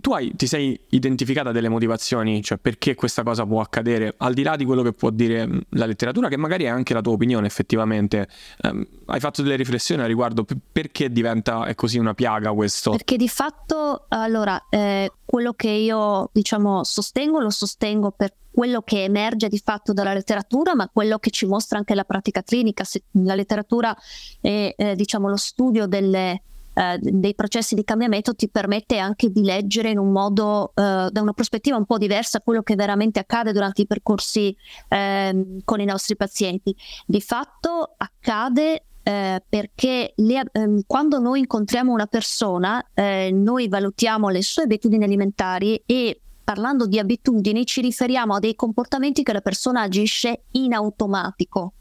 tu 0.00 0.12
hai, 0.12 0.32
ti 0.36 0.46
sei 0.46 0.78
identificata 0.90 1.52
delle 1.52 1.68
motivazioni, 1.68 2.42
cioè 2.42 2.58
perché 2.58 2.94
questa 2.94 3.22
cosa 3.22 3.44
può 3.44 3.60
accadere, 3.60 4.14
al 4.18 4.34
di 4.34 4.42
là 4.42 4.56
di 4.56 4.64
quello 4.64 4.82
che 4.82 4.92
può 4.92 5.10
dire 5.10 5.48
la 5.70 5.86
letteratura, 5.86 6.28
che 6.28 6.36
magari 6.36 6.64
è 6.64 6.68
anche 6.68 6.94
la 6.94 7.00
tua 7.00 7.12
opinione 7.12 7.46
effettivamente. 7.46 8.28
Um, 8.62 8.86
hai 9.06 9.20
fatto 9.20 9.42
delle 9.42 9.56
riflessioni 9.56 10.02
a 10.02 10.06
riguardo 10.06 10.44
perché 10.72 11.10
diventa 11.10 11.64
è 11.64 11.74
così 11.74 11.98
una 11.98 12.14
piaga 12.14 12.52
questo? 12.52 12.90
Perché 12.92 13.16
di 13.16 13.28
fatto, 13.28 14.06
allora, 14.08 14.66
eh, 14.70 15.12
quello 15.24 15.52
che 15.52 15.70
io 15.70 16.30
diciamo 16.32 16.84
sostengo, 16.84 17.40
lo 17.40 17.50
sostengo 17.50 18.10
per 18.10 18.34
quello 18.52 18.82
che 18.82 19.04
emerge 19.04 19.48
di 19.48 19.58
fatto 19.58 19.92
dalla 19.92 20.12
letteratura, 20.12 20.74
ma 20.74 20.88
quello 20.92 21.18
che 21.18 21.30
ci 21.30 21.46
mostra 21.46 21.78
anche 21.78 21.94
la 21.94 22.04
pratica 22.04 22.42
clinica. 22.42 22.84
La 23.12 23.34
letteratura 23.34 23.96
è 24.40 24.74
eh, 24.76 24.94
diciamo 24.94 25.28
lo 25.28 25.36
studio 25.36 25.86
delle 25.86 26.42
eh, 26.74 26.98
dei 27.00 27.34
processi 27.34 27.74
di 27.74 27.84
cambiamento 27.84 28.34
ti 28.34 28.48
permette 28.48 28.98
anche 28.98 29.30
di 29.30 29.42
leggere 29.42 29.90
in 29.90 29.98
un 29.98 30.10
modo, 30.10 30.72
eh, 30.74 31.08
da 31.10 31.20
una 31.20 31.32
prospettiva 31.32 31.76
un 31.76 31.84
po' 31.84 31.98
diversa, 31.98 32.40
quello 32.40 32.62
che 32.62 32.74
veramente 32.74 33.18
accade 33.18 33.52
durante 33.52 33.82
i 33.82 33.86
percorsi 33.86 34.56
eh, 34.88 35.58
con 35.64 35.80
i 35.80 35.84
nostri 35.84 36.16
pazienti. 36.16 36.74
Di 37.06 37.20
fatto 37.20 37.94
accade 37.96 38.84
eh, 39.02 39.42
perché 39.48 40.12
le, 40.16 40.44
ehm, 40.52 40.82
quando 40.86 41.18
noi 41.18 41.40
incontriamo 41.40 41.92
una 41.92 42.06
persona, 42.06 42.84
eh, 42.94 43.30
noi 43.32 43.68
valutiamo 43.68 44.28
le 44.28 44.42
sue 44.42 44.62
abitudini 44.62 45.04
alimentari 45.04 45.82
e 45.84 46.20
parlando 46.44 46.86
di 46.86 46.98
abitudini 46.98 47.64
ci 47.66 47.80
riferiamo 47.80 48.34
a 48.34 48.38
dei 48.38 48.54
comportamenti 48.54 49.22
che 49.22 49.32
la 49.32 49.40
persona 49.40 49.82
agisce 49.82 50.44
in 50.52 50.72
automatico 50.72 51.74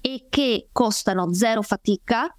e 0.00 0.26
che 0.28 0.68
costano 0.72 1.32
zero 1.32 1.62
fatica 1.62 2.34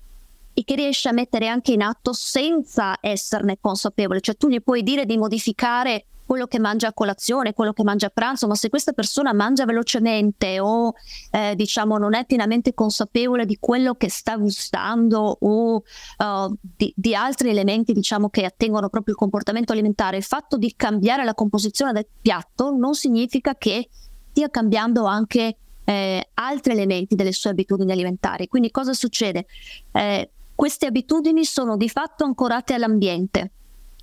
e 0.53 0.63
che 0.63 0.75
riesce 0.75 1.10
a 1.10 1.13
mettere 1.13 1.48
anche 1.48 1.74
in 1.74 1.81
atto 1.81 2.13
senza 2.13 2.98
esserne 3.00 3.58
consapevole. 3.60 4.22
Cioè 4.22 4.36
tu 4.36 4.48
gli 4.48 4.62
puoi 4.62 4.84
dire 4.84 5.05
di 5.05 5.17
modificare 5.17 6.05
quello 6.31 6.48
che 6.48 6.60
mangia 6.60 6.88
a 6.88 6.93
colazione, 6.93 7.51
quello 7.51 7.74
che 7.74 7.84
mangia 7.84 8.05
a 8.05 8.10
pranzo, 8.10 8.48
ma 8.48 8.55
se 8.55 8.70
questa 8.70 8.93
persona 8.93 9.34
mangia 9.34 9.65
velocemente 9.65 10.62
o 10.62 10.93
eh, 11.29 11.55
diciamo 11.55 11.98
non 11.98 12.13
è 12.13 12.25
pienamente 12.25 12.74
consapevole 12.74 13.46
di 13.46 13.58
quello 13.60 13.96
che 13.96 14.10
sta 14.10 14.38
gustando 14.38 15.38
o 15.41 15.75
uh, 15.75 16.55
di, 16.62 16.93
di, 16.96 17.13
altri 17.13 17.50
elementi 17.50 17.91
diciamo 17.91 18.29
che 18.29 18.46
attengono 18.46 18.88
proprio 18.88 19.13
il 19.13 19.20
comportamento 19.20 19.74
alimentare, 19.74 20.15
il 20.15 20.24
fatto 20.24 20.55
di 20.55 20.74
cambiare 20.77 21.25
la 21.25 21.34
composizione 21.34 21.91
del 21.91 22.08
piatto 22.22 22.72
non 22.72 22.93
significa 22.93 23.55
che 23.55 23.89
stia 24.29 24.50
cambiando 24.50 25.03
anche 25.03 25.58
eh, 25.84 26.29
altri 26.36 26.72
elementi 26.72 27.15
delle 27.15 27.34
sue 27.34 27.50
abitudini 27.50 27.91
alimentari. 27.91 28.48
Quindi 28.48 28.72
cosa 28.72 28.93
succede? 28.93 29.48
Eh, 29.91 30.29
queste 30.62 30.86
abitudini 30.86 31.44
sono 31.44 31.75
di 31.75 31.89
fatto 31.89 32.24
ancorate 32.24 32.75
all'ambiente. 32.75 33.50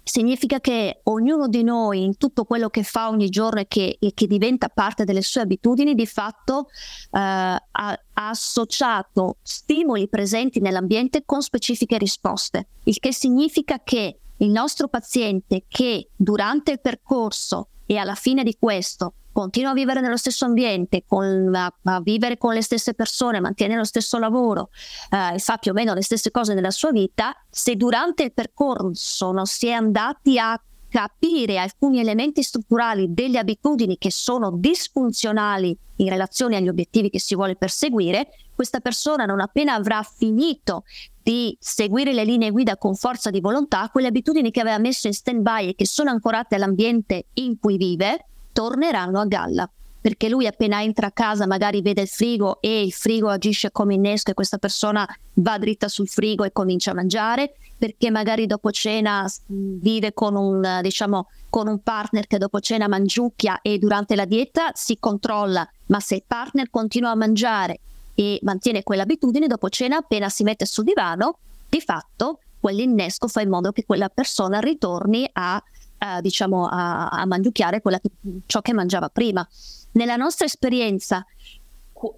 Significa 0.03 0.59
che 0.59 1.03
ognuno 1.05 1.47
di 1.47 1.63
noi 1.63 2.03
in 2.03 2.17
tutto 2.17 2.43
quello 2.43 2.69
che 2.69 2.83
fa 2.83 3.11
ogni 3.11 3.29
giorno 3.29 3.61
e 3.61 3.69
che, 3.69 3.97
e 4.01 4.11
che 4.13 4.27
diventa 4.27 4.69
parte 4.69 5.05
delle 5.05 5.23
sue 5.23 5.43
abitudini, 5.43 5.95
di 5.95 6.05
fatto 6.05 6.67
eh, 7.13 7.21
ha, 7.21 7.61
ha 7.71 8.01
associato 8.13 9.37
stimoli 9.41 10.09
presenti 10.09 10.59
nell'ambiente 10.59 11.23
con 11.25 11.43
specifiche 11.43 11.97
risposte, 11.97 12.67
il 12.87 12.99
che 12.99 13.13
significa 13.13 13.81
che 13.85 14.19
il 14.39 14.51
nostro 14.51 14.89
paziente 14.89 15.63
che 15.69 16.09
durante 16.17 16.73
il 16.73 16.81
percorso 16.81 17.69
e 17.87 17.99
alla 17.99 18.17
fine 18.17 18.43
di 18.43 18.57
questo 18.59 19.13
continua 19.39 19.71
a 19.71 19.75
vivere 19.75 20.01
nello 20.01 20.17
stesso 20.17 20.47
ambiente, 20.47 21.05
con, 21.07 21.55
a, 21.55 21.73
a, 21.85 22.01
vivere 22.01 22.39
con 22.39 22.55
le 22.55 22.61
stesse 22.61 22.93
persone, 22.93 23.39
mantiene 23.39 23.77
lo 23.77 23.85
stesso 23.85 24.19
lavoro 24.19 24.71
eh, 25.11 25.37
e 25.37 25.39
fa 25.39 25.59
più 25.59 25.71
o 25.71 25.75
meno 25.75 25.95
le 25.95 26.03
stesse 26.03 26.33
cose 26.33 26.55
nella 26.55 26.73
sua 26.73 26.91
vita, 26.91 27.33
se 27.49 27.77
durante 27.77 28.25
il 28.25 28.33
percorso 28.33 29.31
non 29.31 29.47
si 29.47 29.69
è 29.69 29.71
andati 29.71 30.41
a 30.41 30.61
capire 30.89 31.59
alcuni 31.59 32.01
elementi 32.01 32.43
strutturali 32.43 33.15
delle 33.15 33.39
abitudini 33.39 33.97
che 33.97 34.11
sono 34.11 34.51
disfunzionali 34.51 35.77
in 35.99 36.09
relazione 36.09 36.57
agli 36.57 36.69
obiettivi 36.69 37.09
che 37.09 37.21
si 37.21 37.37
vuole 37.37 37.55
perseguire, 37.55 38.31
questa 38.57 38.81
persona 38.81 39.25
non 39.25 39.39
appena 39.39 39.75
avrà 39.75 40.03
finito 40.03 40.83
di 41.23 41.57
seguire 41.61 42.13
le 42.13 42.25
linee 42.25 42.51
guida 42.51 42.77
con 42.77 42.97
forza 42.97 43.31
di 43.31 43.39
volontà, 43.39 43.89
quelle 43.93 44.09
abitudini 44.09 44.51
che 44.51 44.61
aveva 44.61 44.79
messo 44.79 45.07
in 45.07 45.13
stand-by 45.13 45.69
e 45.69 45.75
che 45.77 45.87
sono 45.87 46.11
ancorate 46.11 46.57
all'ambiente 46.57 47.27
in 47.35 47.57
cui 47.61 47.77
vive, 47.77 48.28
torneranno 48.59 49.21
a 49.21 49.27
galla. 49.27 49.71
Perché 50.01 50.29
lui 50.29 50.49
appena 50.49 50.83
entra 50.83 51.07
a 51.09 51.13
casa 51.13 51.47
magari 51.47 51.81
vede 51.81 52.03
il 52.03 52.09
frigo 52.09 52.61
e 52.61 52.83
il 52.83 52.93
frigo 52.93 53.29
agisce 53.29 53.71
come 53.71 53.95
innesco 53.95 54.33
e 54.33 54.35
questa 54.35 54.59
persona 54.59 55.07
va 55.35 55.59
dritta 55.59 55.87
sul 55.87 56.09
frigo 56.09 56.43
e 56.43 56.51
comincia 56.51 56.91
a 56.91 56.95
mangiare, 56.95 57.55
perché 57.77 58.11
magari 58.11 58.47
dopo 58.47 58.73
cena 58.73 59.31
vive 59.47 60.13
con 60.13 60.35
un, 60.35 60.81
diciamo, 60.83 61.29
con 61.49 61.69
un 61.69 61.81
partner 61.81 62.27
che 62.27 62.39
dopo 62.39 62.59
cena 62.59 62.89
mangiucchia 62.89 63.61
e 63.61 63.79
durante 63.79 64.17
la 64.17 64.25
dieta 64.25 64.73
si 64.75 64.99
controlla, 64.99 65.69
ma 65.87 66.01
se 66.01 66.17
il 66.17 66.25
partner 66.27 66.69
continua 66.69 67.11
a 67.11 67.17
mangiare 67.17 67.79
e 68.15 68.41
mantiene 68.43 68.83
quell'abitudine, 68.83 69.47
dopo 69.47 69.69
cena 69.69 69.99
appena 69.99 70.29
si 70.29 70.43
mette 70.43 70.67
sul 70.67 70.83
divano, 70.83 71.39
di 71.69 71.81
fatto 71.81 72.41
quell'innesco 72.59 73.29
fa 73.29 73.41
in 73.41 73.51
modo 73.51 73.71
che 73.71 73.85
quella 73.85 74.09
persona 74.09 74.59
ritorni 74.59 75.29
a 75.33 75.63
eh, 75.99 76.21
diciamo 76.21 76.67
a, 76.67 77.09
a 77.09 77.27
mangiucchiare 77.27 77.83
che, 77.83 78.01
ciò 78.47 78.61
che 78.61 78.73
mangiava 78.73 79.09
prima. 79.09 79.47
Nella 79.93 80.17
nostra 80.17 80.47
esperienza 80.47 81.25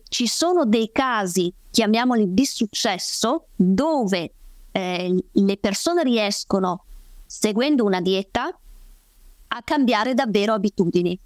ci 0.08 0.26
sono 0.26 0.66
dei 0.66 0.90
casi, 0.92 1.52
chiamiamoli 1.70 2.34
di 2.34 2.44
successo, 2.44 3.46
dove 3.56 4.32
eh, 4.72 5.25
le 5.30 5.56
persone 5.56 6.02
riescono, 6.02 6.84
seguendo 7.25 7.84
una 7.84 8.00
dieta, 8.00 8.54
a 9.52 9.62
cambiare 9.62 10.14
davvero 10.14 10.52
abitudini. 10.52 11.18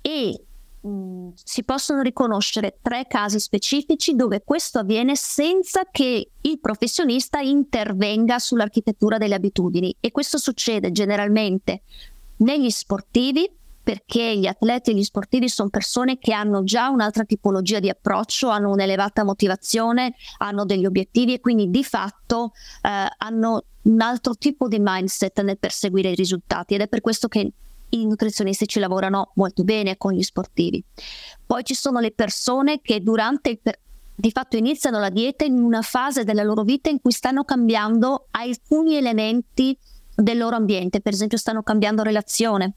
E 0.00 0.44
Mm, 0.86 1.30
si 1.34 1.64
possono 1.64 2.02
riconoscere 2.02 2.78
tre 2.80 3.06
casi 3.08 3.40
specifici 3.40 4.14
dove 4.14 4.42
questo 4.44 4.78
avviene 4.78 5.16
senza 5.16 5.82
che 5.90 6.30
il 6.40 6.60
professionista 6.60 7.40
intervenga 7.40 8.38
sull'architettura 8.38 9.18
delle 9.18 9.34
abitudini. 9.34 9.94
E 9.98 10.12
questo 10.12 10.38
succede 10.38 10.92
generalmente 10.92 11.82
negli 12.38 12.70
sportivi 12.70 13.50
perché 13.82 14.36
gli 14.36 14.46
atleti 14.46 14.90
e 14.90 14.94
gli 14.94 15.02
sportivi 15.02 15.48
sono 15.48 15.70
persone 15.70 16.18
che 16.18 16.34
hanno 16.34 16.62
già 16.62 16.90
un'altra 16.90 17.24
tipologia 17.24 17.80
di 17.80 17.88
approccio, 17.88 18.50
hanno 18.50 18.70
un'elevata 18.70 19.24
motivazione, 19.24 20.14
hanno 20.38 20.66
degli 20.66 20.84
obiettivi 20.84 21.32
e 21.32 21.40
quindi 21.40 21.70
di 21.70 21.82
fatto 21.82 22.52
eh, 22.82 23.08
hanno 23.16 23.64
un 23.82 24.00
altro 24.02 24.34
tipo 24.34 24.68
di 24.68 24.76
mindset 24.78 25.40
nel 25.40 25.58
perseguire 25.58 26.10
i 26.10 26.14
risultati. 26.14 26.74
Ed 26.74 26.82
è 26.82 26.88
per 26.88 27.00
questo 27.00 27.28
che 27.28 27.50
i 27.90 28.06
nutrizionisti 28.06 28.66
ci 28.66 28.80
lavorano 28.80 29.32
molto 29.34 29.64
bene 29.64 29.96
con 29.96 30.12
gli 30.12 30.22
sportivi. 30.22 30.82
Poi 31.46 31.64
ci 31.64 31.74
sono 31.74 32.00
le 32.00 32.12
persone 32.12 32.80
che 32.80 33.00
durante 33.00 33.50
il 33.50 33.58
per- 33.60 33.78
di 34.14 34.32
fatto 34.32 34.56
iniziano 34.56 34.98
la 34.98 35.10
dieta 35.10 35.44
in 35.44 35.62
una 35.62 35.80
fase 35.80 36.24
della 36.24 36.42
loro 36.42 36.64
vita 36.64 36.90
in 36.90 37.00
cui 37.00 37.12
stanno 37.12 37.44
cambiando 37.44 38.26
alcuni 38.32 38.96
elementi 38.96 39.78
del 40.12 40.36
loro 40.36 40.56
ambiente, 40.56 41.00
per 41.00 41.12
esempio 41.12 41.38
stanno 41.38 41.62
cambiando 41.62 42.02
relazione 42.02 42.74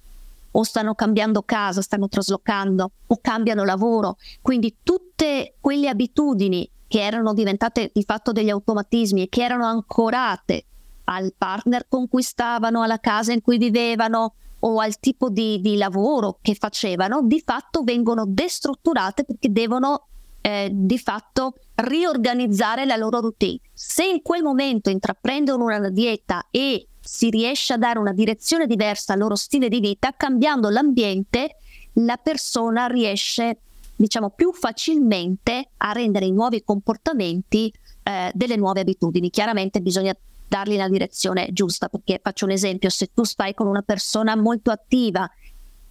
o 0.52 0.62
stanno 0.64 0.94
cambiando 0.94 1.42
casa, 1.42 1.82
stanno 1.82 2.08
traslocando 2.08 2.92
o 3.08 3.18
cambiano 3.20 3.64
lavoro. 3.64 4.18
Quindi 4.42 4.78
tutte 4.84 5.56
quelle 5.60 5.88
abitudini 5.88 6.70
che 6.88 7.02
erano 7.02 7.34
diventate 7.34 7.90
di 7.92 8.04
fatto 8.04 8.32
degli 8.32 8.50
automatismi 8.50 9.24
e 9.24 9.30
che 9.30 9.44
erano 9.44 9.66
ancorate 9.66 10.66
al 11.06 11.34
partner 11.36 11.88
con 11.88 12.08
cui 12.08 12.22
stavano, 12.22 12.84
alla 12.84 13.00
casa 13.00 13.32
in 13.34 13.42
cui 13.42 13.58
vivevano, 13.58 14.36
o 14.62 14.80
al 14.80 15.00
tipo 15.00 15.30
di, 15.30 15.60
di 15.62 15.78
lavoro 15.78 16.38
che 16.42 16.56
facevano, 16.56 17.22
di 17.24 17.42
fatto 17.44 17.84
vengono 17.84 18.26
destrutturate 18.28 19.24
perché 19.24 19.52
devono 19.52 20.08
eh, 20.42 20.70
di 20.72 20.98
fatto 20.98 21.54
riorganizzare 21.76 22.86
la 22.86 22.96
loro 22.96 23.20
routine. 23.20 23.60
Se 23.74 24.04
in 24.04 24.22
quel 24.22 24.44
momento 24.44 24.90
intraprendono 24.90 25.66
una 25.66 25.90
dieta 25.90 26.48
e 26.52 26.88
si 27.00 27.30
riesce 27.30 27.74
a 27.74 27.78
dare 27.78 28.00
una 28.00 28.14
direzione 28.14 28.68
diversa 28.68 29.14
al 29.14 29.20
loro 29.20 29.36
stile 29.36 29.70
di 29.70 29.80
vita, 29.80 30.14
cambiando 30.16 30.70
l'ambiente, 30.70 31.58
la 31.94 32.18
persona 32.18 32.86
riesce, 32.86 33.58
diciamo, 33.96 34.30
più 34.30 34.54
facilmente 34.54 35.70
a 35.78 35.92
rendere 35.92 36.26
i 36.26 36.32
nuovi 36.32 36.64
comportamenti 36.64 37.74
eh, 38.04 38.32
delle 38.34 38.56
nuove 38.56 38.82
abitudini. 38.82 39.30
Chiaramente 39.30 39.82
bisogna 39.82 40.16
dargli 40.52 40.76
la 40.76 40.90
direzione 40.90 41.48
giusta, 41.54 41.88
perché 41.88 42.20
faccio 42.22 42.44
un 42.44 42.52
esempio, 42.52 42.90
se 42.90 43.12
tu 43.14 43.24
stai 43.24 43.54
con 43.54 43.68
una 43.68 43.82
persona 43.82 44.36
molto 44.36 44.70
attiva, 44.70 45.32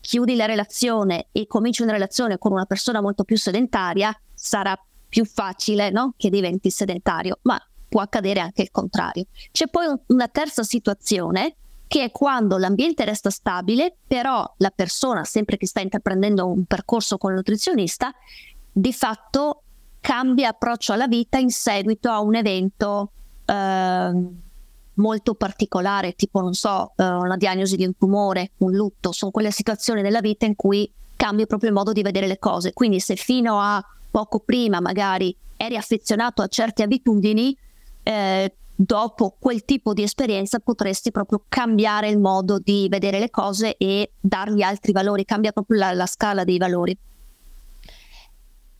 chiudi 0.00 0.36
la 0.36 0.44
relazione 0.44 1.28
e 1.32 1.46
cominci 1.46 1.80
una 1.80 1.92
relazione 1.92 2.36
con 2.36 2.52
una 2.52 2.66
persona 2.66 3.00
molto 3.00 3.24
più 3.24 3.38
sedentaria, 3.38 4.14
sarà 4.34 4.78
più 5.08 5.24
facile 5.24 5.88
no? 5.88 6.12
che 6.14 6.28
diventi 6.28 6.70
sedentario, 6.70 7.38
ma 7.42 7.58
può 7.88 8.02
accadere 8.02 8.40
anche 8.40 8.60
il 8.60 8.70
contrario. 8.70 9.24
C'è 9.50 9.68
poi 9.68 9.86
un, 9.86 9.98
una 10.08 10.28
terza 10.28 10.62
situazione 10.62 11.56
che 11.86 12.04
è 12.04 12.10
quando 12.10 12.58
l'ambiente 12.58 13.06
resta 13.06 13.30
stabile, 13.30 13.96
però 14.06 14.44
la 14.58 14.70
persona, 14.70 15.24
sempre 15.24 15.56
che 15.56 15.66
sta 15.66 15.80
intraprendendo 15.80 16.46
un 16.46 16.66
percorso 16.66 17.16
con 17.16 17.30
il 17.30 17.36
nutrizionista, 17.38 18.12
di 18.70 18.92
fatto 18.92 19.62
cambia 20.00 20.50
approccio 20.50 20.92
alla 20.92 21.08
vita 21.08 21.38
in 21.38 21.48
seguito 21.48 22.10
a 22.10 22.20
un 22.20 22.34
evento 22.34 23.12
eh, 23.44 24.12
molto 25.00 25.34
particolare, 25.34 26.14
tipo, 26.14 26.40
non 26.40 26.54
so, 26.54 26.92
eh, 26.96 27.04
una 27.04 27.36
diagnosi 27.36 27.76
di 27.76 27.84
un 27.84 27.96
tumore, 27.96 28.52
un 28.58 28.72
lutto, 28.72 29.12
sono 29.12 29.30
quelle 29.30 29.50
situazioni 29.50 30.02
della 30.02 30.20
vita 30.20 30.46
in 30.46 30.54
cui 30.54 30.90
cambia 31.16 31.46
proprio 31.46 31.70
il 31.70 31.74
modo 31.74 31.92
di 31.92 32.02
vedere 32.02 32.26
le 32.26 32.38
cose. 32.38 32.72
Quindi 32.72 33.00
se 33.00 33.16
fino 33.16 33.60
a 33.60 33.84
poco 34.10 34.40
prima 34.40 34.80
magari 34.80 35.34
eri 35.56 35.76
affezionato 35.76 36.42
a 36.42 36.48
certe 36.48 36.82
abitudini, 36.82 37.56
eh, 38.02 38.54
dopo 38.74 39.36
quel 39.38 39.64
tipo 39.64 39.92
di 39.92 40.02
esperienza 40.02 40.58
potresti 40.58 41.10
proprio 41.10 41.44
cambiare 41.48 42.08
il 42.08 42.18
modo 42.18 42.58
di 42.58 42.86
vedere 42.88 43.18
le 43.18 43.30
cose 43.30 43.76
e 43.76 44.12
dargli 44.18 44.62
altri 44.62 44.92
valori, 44.92 45.24
cambia 45.24 45.52
proprio 45.52 45.78
la, 45.78 45.92
la 45.92 46.06
scala 46.06 46.44
dei 46.44 46.56
valori. 46.58 46.96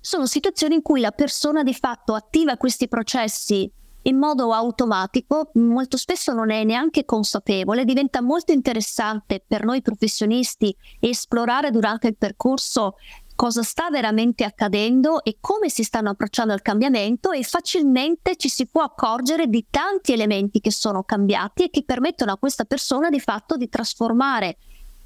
Sono 0.03 0.25
situazioni 0.25 0.77
in 0.77 0.83
cui 0.83 1.01
la 1.01 1.11
persona 1.11 1.63
di 1.63 1.75
fatto 1.75 2.15
attiva 2.15 2.57
questi 2.57 2.89
processi 2.89 3.71
in 4.03 4.17
modo 4.17 4.53
automatico, 4.53 5.51
molto 5.55 5.97
spesso 5.97 6.33
non 6.33 6.51
è 6.51 6.65
neanche 6.65 7.05
consapevole, 7.05 7.85
diventa 7.85 8.23
molto 8.23 8.53
interessante 8.53 9.43
per 9.47 9.65
noi 9.65 9.83
professionisti 9.83 10.75
esplorare 10.99 11.71
durante 11.71 12.09
il 12.09 12.17
percorso 12.17 12.97
cosa 13.41 13.63
sta 13.63 13.89
veramente 13.89 14.45
accadendo 14.45 15.25
e 15.25 15.39
come 15.41 15.71
si 15.71 15.83
stanno 15.83 16.11
approcciando 16.11 16.53
al 16.53 16.61
cambiamento 16.61 17.31
e 17.31 17.43
facilmente 17.43 18.37
ci 18.37 18.51
si 18.51 18.67
può 18.67 18.83
accorgere 18.83 19.47
di 19.47 19.65
tanti 19.71 20.13
elementi 20.13 20.61
che 20.61 20.71
sono 20.71 21.05
cambiati 21.05 21.65
e 21.65 21.71
che 21.71 21.83
permettono 21.85 22.33
a 22.33 22.37
questa 22.37 22.65
persona 22.65 23.09
di 23.09 23.19
fatto 23.19 23.57
di 23.57 23.71
trasformare 23.71 24.59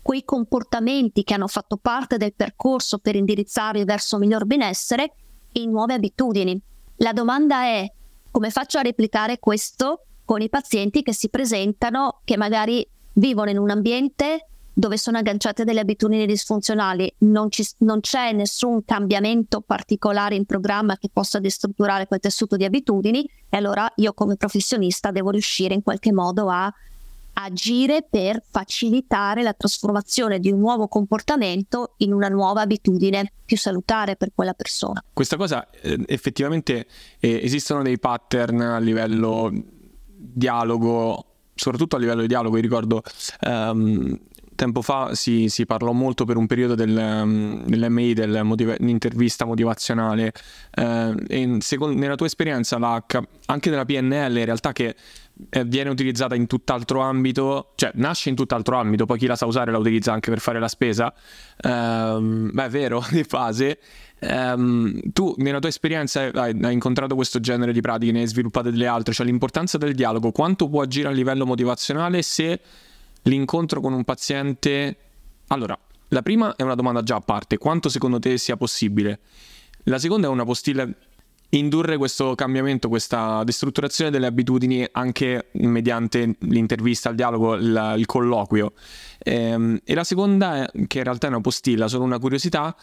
quei 0.03 0.25
comportamenti 0.25 1.23
che 1.23 1.35
hanno 1.35 1.47
fatto 1.47 1.77
parte 1.77 2.17
del 2.17 2.35
percorso 2.35 2.99
per 2.99 3.15
indirizzarli 3.15 3.85
verso 3.85 4.19
miglior 4.19 4.47
benessere 4.47 5.15
in 5.53 5.71
nuove 5.71 5.95
abitudini. 5.95 6.61
La 6.97 7.13
domanda 7.13 7.63
è 7.63 7.89
come 8.35 8.51
faccio 8.51 8.79
a 8.79 8.83
replicare 8.83 9.39
questo 9.39 10.07
con 10.25 10.41
i 10.41 10.49
pazienti 10.49 11.05
che 11.05 11.15
si 11.15 11.29
presentano, 11.29 12.19
che 12.25 12.37
magari 12.37 12.85
vivono 13.13 13.51
in 13.51 13.59
un 13.59 13.71
ambiente 13.71 14.49
dove 14.73 14.99
sono 14.99 15.19
agganciate 15.19 15.63
delle 15.63 15.79
abitudini 15.79 16.27
disfunzionali, 16.27 17.15
non, 17.19 17.49
ci, 17.49 17.65
non, 17.79 18.01
c'è 18.01 18.33
nessun 18.33 18.85
cambiamento 18.85 19.61
particolare 19.61 20.35
in 20.35 20.47
programma 20.47 20.97
che 20.97 21.11
possa 21.13 21.39
destrutturare 21.39 22.09
quel 22.09 22.19
tessuto 22.19 22.57
di 22.57 22.65
abitudini 22.65 23.25
e 23.49 23.57
allora 23.57 23.89
io 23.97 24.13
come 24.15 24.35
professionista 24.35 25.13
devo 25.13 25.31
riuscire 25.31 25.73
in 25.73 25.85
qualche 25.85 26.13
modo 26.13 26.51
a 26.51 26.75
agire 27.35 28.07
per 28.09 28.43
facilitare 28.49 29.43
la 29.43 29.53
trasformazione 29.53 30.39
di 30.39 30.51
un 30.51 30.59
nuovo 30.59 30.89
comportamento 30.89 31.95
in 31.99 32.13
una 32.13 32.29
nuova 32.29 32.63
abitudine 32.63 33.33
più 33.45 33.57
salutare 33.57 34.17
per 34.17 34.31
quella 34.35 34.55
persona. 34.55 35.05
Questa 35.13 35.37
cosa 35.37 35.69
eh, 35.71 36.03
effettivamente 36.07 36.87
eh, 37.19 37.41
esistono 37.43 37.83
dei 37.83 37.99
pattern 37.99 38.61
a 38.61 38.79
livello 38.79 39.53
dialogo 40.17 41.27
soprattutto 41.55 41.97
a 41.97 41.99
livello 41.99 42.23
di 42.23 42.27
dialogo, 42.27 42.57
ricordo 42.57 43.03
um, 43.47 44.19
tempo 44.55 44.83
fa 44.83 45.15
si, 45.15 45.49
si, 45.49 45.67
parlò 45.67 45.93
molto 45.93 46.25
per 46.25 46.37
un 46.37 46.47
periodo 46.47 46.75
del, 46.75 46.97
um, 46.97 47.65
dell'MI, 47.65 48.13
dell'intervista 48.15 49.45
motivazionale. 49.45 50.33
Uh, 50.77 51.15
e 51.27 51.57
secondo, 51.61 51.99
nella 51.99 52.15
tua 52.15 52.27
esperienza, 52.27 52.79
la, 52.79 53.03
anche 53.47 53.71
della 53.71 53.85
PNL, 53.85 54.37
in 54.37 54.45
realtà 54.45 54.73
che 54.73 54.95
viene 55.65 55.91
utilizzata 55.91 56.35
in 56.35 56.47
tutt'altro 56.47 57.01
ambito, 57.01 57.73
cioè 57.75 57.91
nasce 57.95 58.29
in 58.29 58.37
tutt'altro 58.37 58.77
ambito, 58.77 59.05
poi 59.05 59.19
chi 59.19 59.27
la 59.27 59.37
sa 59.37 59.47
usare 59.47 59.73
la 59.73 59.79
utilizza 59.79 60.13
anche 60.13 60.31
per 60.31 60.41
fare 60.41 60.61
la 60.61 60.69
spesa. 60.69 61.13
Um, 61.63 62.51
beh, 62.53 62.65
è 62.65 62.69
vero, 62.69 63.05
di 63.11 63.25
fase. 63.25 63.79
Um, 64.21 65.01
tu 65.13 65.35
nella 65.39 65.59
tua 65.59 65.69
esperienza 65.69 66.31
hai, 66.33 66.59
hai, 66.63 66.73
incontrato 66.73 67.15
questo 67.15 67.41
genere 67.41 67.73
di 67.73 67.81
pratiche, 67.81 68.13
ne 68.13 68.21
hai 68.21 68.27
sviluppate 68.27 68.71
delle 68.71 68.87
altre, 68.87 69.13
cioè 69.13 69.27
l'importanza 69.27 69.77
del 69.77 69.95
dialogo, 69.95 70.31
quanto 70.33 70.69
può 70.69 70.83
agire 70.83 71.09
a 71.09 71.11
livello 71.11 71.45
motivazionale 71.45 72.23
se 72.23 72.61
l'incontro 73.23 73.81
con 73.81 73.93
un 73.93 74.05
paziente... 74.05 74.97
Allora, 75.49 75.79
la 76.09 76.23
prima 76.23 76.55
è 76.57 76.63
una 76.63 76.75
domanda 76.75 77.03
già 77.03 77.17
a 77.17 77.21
parte, 77.21 77.59
quanto 77.59 77.89
secondo 77.89 78.19
te 78.19 78.39
sia 78.39 78.57
possibile? 78.57 79.19
La 79.85 79.99
seconda 79.99 80.29
è 80.29 80.31
una 80.31 80.45
postilla 80.45 80.89
indurre 81.59 81.97
questo 81.97 82.35
cambiamento, 82.35 82.89
questa 82.89 83.43
destrutturazione 83.45 84.11
delle 84.11 84.27
abitudini 84.27 84.87
anche 84.93 85.49
mediante 85.53 86.37
l'intervista, 86.41 87.11
il 87.11 87.17
dialogo, 87.17 87.55
il, 87.55 87.95
il 87.97 88.07
colloquio. 88.07 88.73
Ehm, 89.19 89.81
e 89.85 89.95
la 89.95 90.05
seconda, 90.05 90.65
è, 90.65 90.87
che 90.87 90.99
in 90.99 91.05
realtà 91.05 91.27
è 91.27 91.31
una 91.31 91.41
postilla, 91.41 91.89
solo 91.89 92.05
una 92.05 92.19
curiosità, 92.19 92.75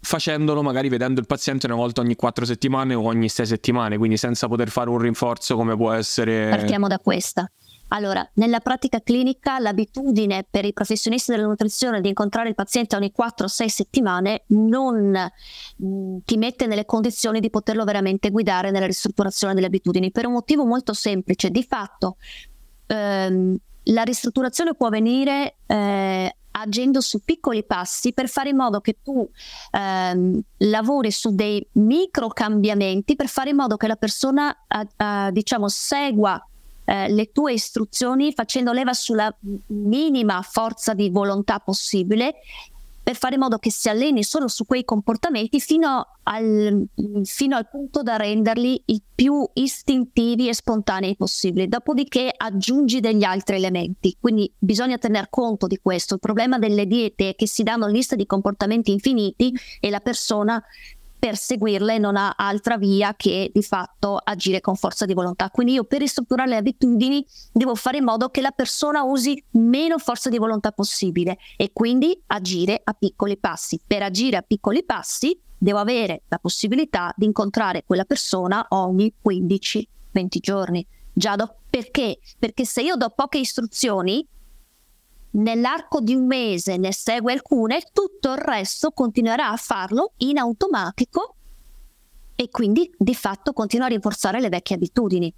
facendolo 0.00 0.62
magari 0.62 0.88
vedendo 0.88 1.20
il 1.20 1.26
paziente 1.26 1.66
una 1.66 1.76
volta 1.76 2.00
ogni 2.02 2.14
quattro 2.14 2.44
settimane 2.44 2.94
o 2.94 3.02
ogni 3.02 3.28
sei 3.28 3.46
settimane, 3.46 3.96
quindi 3.96 4.16
senza 4.16 4.46
poter 4.48 4.68
fare 4.68 4.90
un 4.90 4.98
rinforzo 4.98 5.56
come 5.56 5.76
può 5.76 5.92
essere... 5.92 6.50
Partiamo 6.50 6.88
da 6.88 6.98
questa. 6.98 7.50
Allora, 7.94 8.28
nella 8.34 8.58
pratica 8.58 9.00
clinica 9.00 9.60
l'abitudine 9.60 10.44
per 10.48 10.64
i 10.64 10.72
professionisti 10.72 11.30
della 11.30 11.46
nutrizione 11.46 12.00
di 12.00 12.08
incontrare 12.08 12.48
il 12.48 12.56
paziente 12.56 12.96
ogni 12.96 13.12
4-6 13.16 13.66
settimane 13.66 14.42
non 14.48 15.10
mh, 15.10 15.86
mm, 15.86 16.16
ti 16.24 16.36
mette 16.36 16.66
nelle 16.66 16.86
condizioni 16.86 17.38
di 17.38 17.50
poterlo 17.50 17.84
veramente 17.84 18.30
guidare 18.30 18.72
nella 18.72 18.86
ristrutturazione 18.86 19.54
delle 19.54 19.66
abitudini 19.66 20.10
per 20.10 20.26
un 20.26 20.32
motivo 20.32 20.64
molto 20.64 20.92
semplice. 20.92 21.50
Di 21.50 21.62
fatto, 21.62 22.16
ehm, 22.86 23.56
la 23.84 24.02
ristrutturazione 24.02 24.74
può 24.74 24.88
avvenire 24.88 25.58
eh, 25.64 26.36
agendo 26.50 27.00
su 27.00 27.22
piccoli 27.22 27.64
passi 27.64 28.12
per 28.12 28.28
fare 28.28 28.48
in 28.48 28.56
modo 28.56 28.80
che 28.80 28.98
tu 29.04 29.28
ehm, 29.70 30.40
lavori 30.58 31.12
su 31.12 31.32
dei 31.32 31.64
micro 31.74 32.26
cambiamenti 32.26 33.14
per 33.14 33.28
fare 33.28 33.50
in 33.50 33.56
modo 33.56 33.76
che 33.76 33.86
la 33.86 33.96
persona 33.96 34.52
eh, 34.66 34.86
eh, 34.96 35.30
diciamo 35.30 35.68
segua 35.68 36.44
eh, 36.84 37.10
le 37.10 37.30
tue 37.32 37.54
istruzioni 37.54 38.32
facendo 38.32 38.72
leva 38.72 38.92
sulla 38.92 39.34
minima 39.66 40.42
forza 40.42 40.94
di 40.94 41.10
volontà 41.10 41.58
possibile 41.58 42.34
per 43.04 43.16
fare 43.16 43.34
in 43.34 43.40
modo 43.42 43.58
che 43.58 43.70
si 43.70 43.90
alleni 43.90 44.24
solo 44.24 44.48
su 44.48 44.64
quei 44.64 44.82
comportamenti 44.82 45.60
fino 45.60 46.06
al, 46.22 46.86
fino 47.24 47.54
al, 47.54 47.68
punto 47.68 48.02
da 48.02 48.16
renderli 48.16 48.82
i 48.86 49.02
più 49.14 49.46
istintivi 49.52 50.48
e 50.48 50.54
spontanei 50.54 51.14
possibili. 51.14 51.68
Dopodiché 51.68 52.32
aggiungi 52.34 53.00
degli 53.00 53.22
altri 53.22 53.56
elementi. 53.56 54.16
Quindi 54.18 54.50
bisogna 54.58 54.96
tener 54.96 55.28
conto 55.28 55.66
di 55.66 55.78
questo. 55.82 56.14
Il 56.14 56.20
problema 56.20 56.58
delle 56.58 56.86
diete 56.86 57.28
è 57.28 57.34
che 57.34 57.46
si 57.46 57.62
danno 57.62 57.88
liste 57.88 58.16
di 58.16 58.24
comportamenti 58.24 58.90
infiniti 58.90 59.52
e 59.80 59.90
la 59.90 60.00
persona 60.00 60.64
per 61.24 61.38
seguirle 61.38 61.96
non 61.96 62.16
ha 62.16 62.34
altra 62.36 62.76
via 62.76 63.14
che 63.16 63.50
di 63.50 63.62
fatto 63.62 64.18
agire 64.22 64.60
con 64.60 64.76
forza 64.76 65.06
di 65.06 65.14
volontà. 65.14 65.48
Quindi 65.48 65.72
io 65.72 65.84
per 65.84 66.00
ristrutturare 66.00 66.50
le 66.50 66.56
abitudini 66.56 67.24
devo 67.50 67.74
fare 67.74 67.96
in 67.96 68.04
modo 68.04 68.28
che 68.28 68.42
la 68.42 68.50
persona 68.50 69.04
usi 69.04 69.42
meno 69.52 69.96
forza 69.96 70.28
di 70.28 70.36
volontà 70.36 70.70
possibile 70.70 71.38
e 71.56 71.70
quindi 71.72 72.22
agire 72.26 72.78
a 72.84 72.92
piccoli 72.92 73.38
passi. 73.38 73.80
Per 73.86 74.02
agire 74.02 74.36
a 74.36 74.42
piccoli 74.42 74.84
passi 74.84 75.34
devo 75.56 75.78
avere 75.78 76.24
la 76.28 76.36
possibilità 76.38 77.14
di 77.16 77.24
incontrare 77.24 77.84
quella 77.86 78.04
persona 78.04 78.66
ogni 78.68 79.10
15-20 79.26 79.86
giorni. 80.40 80.86
Già 81.10 81.36
do- 81.36 81.60
perché? 81.70 82.18
Perché 82.38 82.66
se 82.66 82.82
io 82.82 82.96
do 82.96 83.10
poche 83.16 83.38
istruzioni 83.38 84.26
nell'arco 85.34 86.00
di 86.00 86.14
un 86.14 86.26
mese 86.26 86.76
ne 86.76 86.92
segue 86.92 87.32
alcune, 87.32 87.82
tutto 87.92 88.32
il 88.32 88.38
resto 88.38 88.90
continuerà 88.90 89.50
a 89.50 89.56
farlo 89.56 90.12
in 90.18 90.38
automatico 90.38 91.34
e 92.34 92.48
quindi 92.50 92.92
di 92.96 93.14
fatto 93.14 93.52
continua 93.52 93.86
a 93.86 93.90
rinforzare 93.90 94.40
le 94.40 94.48
vecchie 94.48 94.76
abitudini. 94.76 95.32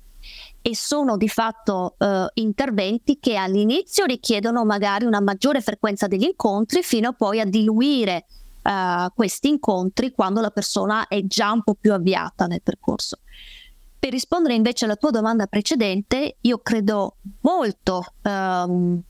E 0.60 0.74
sono 0.74 1.16
di 1.16 1.28
fatto 1.28 1.94
eh, 1.98 2.26
interventi 2.34 3.18
che 3.20 3.36
all'inizio 3.36 4.06
richiedono 4.06 4.64
magari 4.64 5.04
una 5.04 5.20
maggiore 5.20 5.60
frequenza 5.60 6.08
degli 6.08 6.24
incontri 6.24 6.82
fino 6.82 7.12
poi 7.12 7.40
a 7.40 7.44
diluire 7.44 8.26
eh, 8.62 9.08
questi 9.14 9.48
incontri 9.48 10.10
quando 10.10 10.40
la 10.40 10.50
persona 10.50 11.06
è 11.06 11.22
già 11.22 11.52
un 11.52 11.62
po' 11.62 11.76
più 11.78 11.92
avviata 11.92 12.46
nel 12.46 12.62
percorso. 12.62 13.20
Per 13.98 14.10
rispondere 14.10 14.54
invece 14.54 14.84
alla 14.84 14.96
tua 14.96 15.10
domanda 15.10 15.46
precedente, 15.46 16.36
io 16.40 16.58
credo 16.58 17.16
molto 17.40 18.04
ehm, 18.22 19.02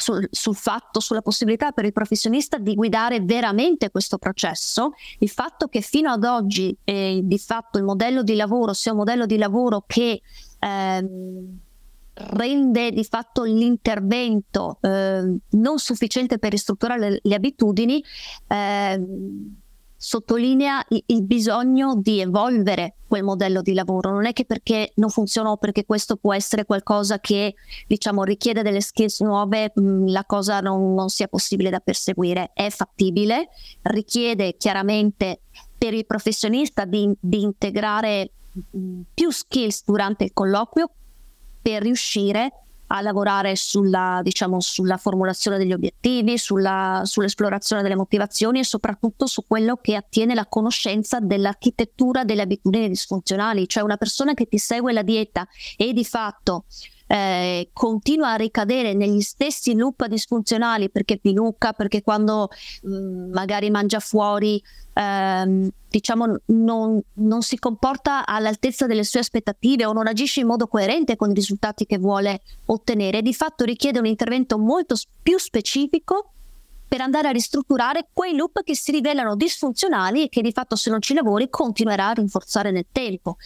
sul, 0.00 0.28
sul, 0.30 0.54
fatto, 0.54 1.00
sulla 1.00 1.22
possibilità 1.22 1.72
per 1.72 1.84
il 1.84 1.92
professionista 1.92 2.56
di 2.56 2.74
guidare 2.74 3.20
veramente 3.20 3.90
questo 3.90 4.16
processo, 4.16 4.92
il 5.18 5.28
fatto 5.28 5.66
che 5.66 5.80
fino 5.80 6.10
ad 6.10 6.22
oggi 6.22 6.74
eh, 6.84 7.20
di 7.22 7.38
fatto 7.38 7.78
il 7.78 7.84
modello 7.84 8.22
di 8.22 8.36
lavoro 8.36 8.72
sia 8.72 8.92
un 8.92 8.98
modello 8.98 9.26
di 9.26 9.36
lavoro 9.36 9.82
che 9.86 10.22
ehm, 10.60 11.58
rende 12.14 12.92
di 12.92 13.04
fatto 13.04 13.42
l'intervento 13.42 14.78
eh, 14.80 15.36
non 15.50 15.78
sufficiente 15.78 16.38
per 16.38 16.52
ristrutturare 16.52 17.10
le, 17.10 17.20
le 17.20 17.34
abitudini, 17.34 18.02
eh, 18.46 19.04
sottolinea 20.00 20.84
il, 20.88 21.24
bisogno 21.24 21.96
di 21.96 22.20
evolvere 22.20 22.94
quel 23.08 23.24
modello 23.24 23.62
di 23.62 23.74
lavoro. 23.74 24.12
Non 24.12 24.26
è 24.26 24.32
che 24.32 24.44
perché 24.44 24.92
non 24.94 25.10
funziona 25.10 25.50
o 25.50 25.56
perché 25.56 25.84
questo 25.84 26.16
può 26.16 26.32
essere 26.32 26.64
qualcosa 26.64 27.18
che 27.18 27.56
diciamo 27.86 28.22
richiede 28.22 28.62
delle 28.62 28.80
skills 28.80 29.20
nuove, 29.20 29.72
mm, 29.78 30.06
la 30.06 30.24
cosa 30.24 30.60
non, 30.60 30.94
non 30.94 31.08
sia 31.08 31.26
possibile 31.26 31.68
da 31.68 31.80
perseguire. 31.80 32.52
È 32.54 32.70
fattibile, 32.70 33.48
richiede 33.82 34.56
chiaramente 34.56 35.40
per 35.76 35.94
il 35.94 36.06
professionista 36.06 36.84
di, 36.84 37.12
di 37.18 37.42
integrare 37.42 38.30
mm, 38.76 39.00
più 39.12 39.30
skills 39.32 39.82
durante 39.84 40.22
il 40.22 40.32
colloquio 40.32 40.90
per 41.60 41.82
riuscire 41.82 42.52
a 42.88 43.00
lavorare 43.00 43.56
sulla, 43.56 44.20
diciamo, 44.22 44.60
sulla 44.60 44.96
formulazione 44.96 45.58
degli 45.58 45.72
obiettivi, 45.72 46.38
sulla, 46.38 47.02
sull'esplorazione 47.04 47.82
delle 47.82 47.96
motivazioni 47.96 48.60
e 48.60 48.64
soprattutto 48.64 49.26
su 49.26 49.44
quello 49.46 49.76
che 49.76 49.94
attiene 49.94 50.34
la 50.34 50.46
conoscenza 50.46 51.20
dell'architettura 51.20 52.24
delle 52.24 52.42
abitudini 52.42 52.88
disfunzionali, 52.88 53.68
cioè 53.68 53.82
una 53.82 53.96
persona 53.96 54.34
che 54.34 54.46
ti 54.46 54.58
segue 54.58 54.92
la 54.92 55.02
dieta 55.02 55.46
e 55.76 55.92
di 55.92 56.04
fatto 56.04 56.64
eh, 57.08 57.70
continua 57.72 58.32
a 58.32 58.36
ricadere 58.36 58.92
negli 58.92 59.20
stessi 59.22 59.74
loop 59.74 60.06
disfunzionali 60.06 60.90
perché 60.90 61.18
pilucca, 61.18 61.72
perché 61.72 62.02
quando 62.02 62.50
mh, 62.82 62.94
mm, 62.94 63.32
magari 63.32 63.70
mangia 63.70 63.98
fuori 63.98 64.62
ehm, 64.92 65.68
diciamo 65.88 66.36
non, 66.46 67.00
non, 67.14 67.42
si 67.42 67.58
comporta 67.58 68.26
all'altezza 68.26 68.86
delle 68.86 69.04
sue 69.04 69.20
aspettative 69.20 69.86
o 69.86 69.92
non 69.94 70.06
agisce 70.06 70.40
in 70.40 70.46
modo 70.46 70.66
coerente 70.66 71.16
con 71.16 71.30
i 71.30 71.34
risultati 71.34 71.86
che 71.86 71.96
vuole 71.96 72.42
ottenere, 72.66 73.22
di 73.22 73.32
fatto 73.32 73.64
richiede 73.64 73.98
un 73.98 74.06
intervento 74.06 74.58
molto 74.58 74.94
più 75.22 75.38
specifico 75.38 76.32
per 76.86 77.00
andare 77.02 77.28
a 77.28 77.32
ristrutturare 77.32 78.08
quei 78.12 78.34
loop 78.34 78.62
che 78.62 78.74
si 78.74 78.92
rivelano 78.92 79.36
disfunzionali 79.36 80.24
e 80.24 80.28
che 80.28 80.40
di 80.40 80.52
fatto 80.52 80.74
se 80.74 80.90
non 80.90 81.02
ci 81.02 81.12
lavori 81.14 81.50
continuerà 81.50 82.08
a 82.08 82.12
rinforzare 82.12 82.70
nel 82.70 82.86
tempo. 82.90 83.36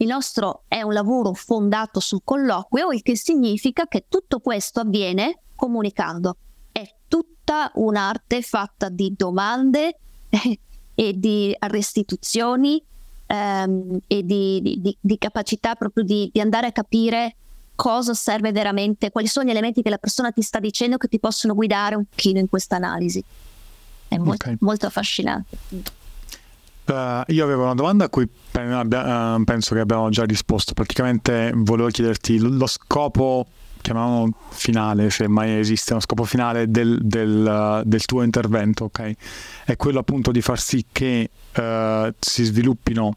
Il 0.00 0.06
nostro 0.06 0.62
è 0.68 0.82
un 0.82 0.92
lavoro 0.92 1.32
fondato 1.32 1.98
sul 1.98 2.20
colloquio, 2.22 2.92
il 2.92 3.02
che 3.02 3.16
significa 3.16 3.86
che 3.86 4.04
tutto 4.08 4.38
questo 4.38 4.80
avviene 4.80 5.40
comunicando. 5.56 6.36
È 6.70 6.86
tutta 7.08 7.72
un'arte 7.74 8.42
fatta 8.42 8.88
di 8.88 9.12
domande 9.16 9.98
e 10.94 11.12
di 11.16 11.54
restituzioni 11.58 12.80
ehm, 13.26 13.98
e 14.06 14.24
di, 14.24 14.60
di, 14.80 14.96
di, 15.00 15.18
capacità 15.18 15.74
proprio 15.74 16.04
di, 16.04 16.30
di 16.32 16.40
andare 16.40 16.68
a 16.68 16.72
capire 16.72 17.34
cosa 17.74 18.14
serve 18.14 18.52
veramente, 18.52 19.10
quali 19.10 19.26
sono 19.26 19.46
gli 19.46 19.50
elementi 19.50 19.82
che 19.82 19.90
la 19.90 19.98
persona 19.98 20.30
ti 20.30 20.42
sta 20.42 20.60
dicendo 20.60 20.96
che 20.96 21.08
ti 21.08 21.18
possono 21.18 21.54
guidare 21.54 21.96
un 21.96 22.04
pochino 22.04 22.38
in 22.38 22.48
questa 22.48 22.76
analisi. 22.76 23.22
È 24.06 24.16
molto, 24.16 24.46
okay. 24.46 24.56
molto 24.60 24.86
affascinante. 24.86 25.56
Uh, 26.88 27.22
io 27.26 27.44
avevo 27.44 27.64
una 27.64 27.74
domanda 27.74 28.06
a 28.06 28.08
cui 28.08 28.24
uh, 28.24 29.44
penso 29.44 29.74
che 29.74 29.80
abbiamo 29.80 30.08
già 30.08 30.24
risposto. 30.24 30.72
Praticamente 30.72 31.52
volevo 31.54 31.90
chiederti 31.90 32.38
lo 32.38 32.66
scopo, 32.66 33.46
chiamiamolo 33.82 34.32
finale, 34.48 35.10
se 35.10 35.28
mai 35.28 35.58
esiste 35.58 35.92
uno 35.92 36.00
scopo 36.00 36.24
finale 36.24 36.70
del, 36.70 36.98
del, 37.02 37.80
uh, 37.82 37.86
del 37.86 38.06
tuo 38.06 38.22
intervento, 38.22 38.84
ok? 38.84 39.12
È 39.66 39.76
quello 39.76 39.98
appunto 39.98 40.30
di 40.30 40.40
far 40.40 40.58
sì 40.58 40.86
che 40.90 41.30
si 42.20 42.44
sviluppino, 42.44 43.16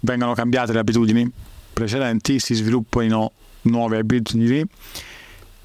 vengano 0.00 0.34
cambiate 0.34 0.72
le 0.72 0.80
abitudini 0.80 1.30
precedenti, 1.72 2.40
si 2.40 2.54
sviluppino 2.54 3.30
nuove 3.62 3.98
abitudini 3.98 4.64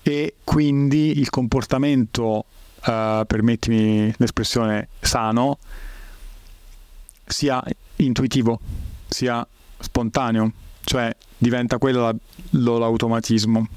e 0.03 0.35
quindi 0.43 1.19
il 1.19 1.31
comportamento, 1.31 2.45
permettimi 2.79 4.13
l'espressione, 4.17 4.89
sano 4.99 5.57
sia 7.31 7.63
intuitivo, 7.97 8.59
sia 9.07 9.45
spontaneo, 9.79 10.51
cioè 10.83 11.15
diventa 11.37 11.77
quello 11.77 12.19
l'automatismo. 12.51 13.67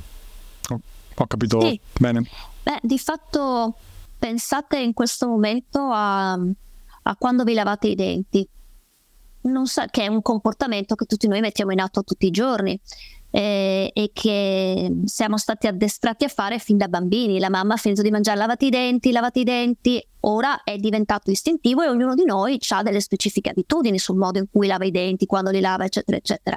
Ho, 0.70 0.80
ho 1.14 1.26
capito 1.26 1.60
sì. 1.60 1.80
bene? 1.98 2.28
Beh, 2.62 2.80
di 2.82 2.98
fatto 2.98 3.76
pensate 4.18 4.78
in 4.78 4.92
questo 4.92 5.26
momento 5.28 5.80
a, 5.90 6.32
a 6.32 7.16
quando 7.16 7.44
vi 7.44 7.54
lavate 7.54 7.88
i 7.88 7.94
denti. 7.94 8.46
Non 9.42 9.66
so, 9.66 9.84
che 9.90 10.04
è 10.04 10.06
un 10.06 10.22
comportamento 10.22 10.94
che 10.94 11.04
tutti 11.04 11.28
noi 11.28 11.40
mettiamo 11.40 11.72
in 11.72 11.80
atto 11.80 12.02
tutti 12.02 12.26
i 12.26 12.30
giorni 12.30 12.80
eh, 13.36 13.90
e 13.92 14.10
che 14.12 14.92
siamo 15.06 15.38
stati 15.38 15.66
addestrati 15.66 16.24
a 16.24 16.28
fare 16.28 16.60
fin 16.60 16.76
da 16.76 16.86
bambini. 16.86 17.40
La 17.40 17.50
mamma 17.50 17.74
ha 17.74 17.76
finito 17.76 18.00
di 18.00 18.12
mangiare 18.12 18.38
lavati 18.38 18.66
i 18.66 18.70
denti, 18.70 19.10
lavati 19.10 19.40
i 19.40 19.44
denti, 19.44 20.06
ora 20.20 20.62
è 20.62 20.76
diventato 20.76 21.32
istintivo 21.32 21.82
e 21.82 21.88
ognuno 21.88 22.14
di 22.14 22.24
noi 22.24 22.60
ha 22.68 22.82
delle 22.84 23.00
specifiche 23.00 23.50
abitudini 23.50 23.98
sul 23.98 24.16
modo 24.16 24.38
in 24.38 24.46
cui 24.48 24.68
lava 24.68 24.84
i 24.84 24.92
denti, 24.92 25.26
quando 25.26 25.50
li 25.50 25.58
lava, 25.58 25.84
eccetera, 25.84 26.16
eccetera. 26.16 26.56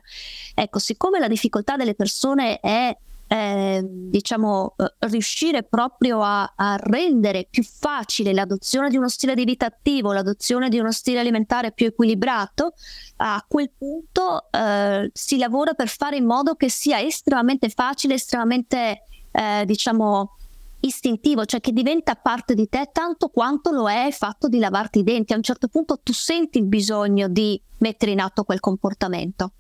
Ecco, 0.54 0.78
siccome 0.78 1.18
la 1.18 1.28
difficoltà 1.28 1.78
delle 1.78 1.96
persone 1.96 2.60
è 2.60 2.96
eh, 3.28 3.82
diciamo, 3.86 4.76
eh, 4.78 4.94
riuscire 5.08 5.64
proprio 5.64 6.22
a, 6.22 6.54
a, 6.56 6.78
rendere 6.78 7.48
più 7.50 7.64
facile 7.64 8.34
l'adozione 8.34 8.90
di 8.90 8.98
uno 8.98 9.10
stile 9.10 9.36
di 9.36 9.44
vita 9.44 9.66
attivo, 9.66 10.14
l'adozione 10.14 10.70
di 10.70 10.80
uno 10.80 10.92
stile 10.92 11.20
alimentare 11.20 11.74
più 11.74 11.88
equilibrato, 11.88 12.74
a 13.18 13.44
quel 13.48 13.72
punto 13.78 14.50
eh, 14.50 15.10
si 15.14 15.38
lavora 15.38 15.74
per 15.74 15.90
fare 15.90 16.16
in 16.16 16.26
modo 16.26 16.56
che 16.56 16.70
sia 16.70 17.02
estremamente 17.02 17.70
facile, 17.70 18.14
estremamente, 18.14 19.04
eh, 19.32 19.64
diciamo, 19.66 20.38
istintivo, 20.80 21.46
cioè 21.46 21.60
che 21.60 21.74
diventa 21.74 22.16
parte 22.16 22.54
di 22.54 22.70
te 22.70 22.90
tanto 22.94 23.28
quanto 23.30 23.72
lo 23.72 23.90
è 23.90 24.06
il 24.06 24.14
fatto 24.14 24.48
di 24.48 24.60
lavarti 24.60 25.00
i 25.00 25.04
denti. 25.04 25.34
A 25.34 25.36
un 25.36 25.44
certo 25.44 25.68
punto 25.68 26.00
tu 26.02 26.14
senti 26.14 26.60
il 26.60 26.66
bisogno 26.66 27.28
di 27.28 27.60
mettere 27.80 28.12
in 28.12 28.22
atto 28.22 28.44
quel 28.44 28.60
comportamento. 28.60 29.52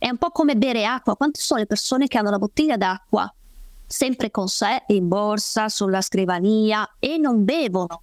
È 0.00 0.08
un 0.08 0.16
po' 0.16 0.30
come 0.30 0.56
bere 0.56 0.86
acqua. 0.86 1.14
Quante 1.14 1.42
sono 1.42 1.60
le 1.60 1.66
persone 1.66 2.06
che 2.06 2.16
hanno 2.16 2.30
la 2.30 2.38
bottiglia 2.38 2.78
d'acqua 2.78 3.30
sempre 3.86 4.30
con 4.30 4.48
sé, 4.48 4.84
in 4.88 5.08
borsa, 5.08 5.68
sulla 5.68 6.00
scrivania 6.00 6.88
e 6.98 7.18
non 7.18 7.44
bevono? 7.44 8.02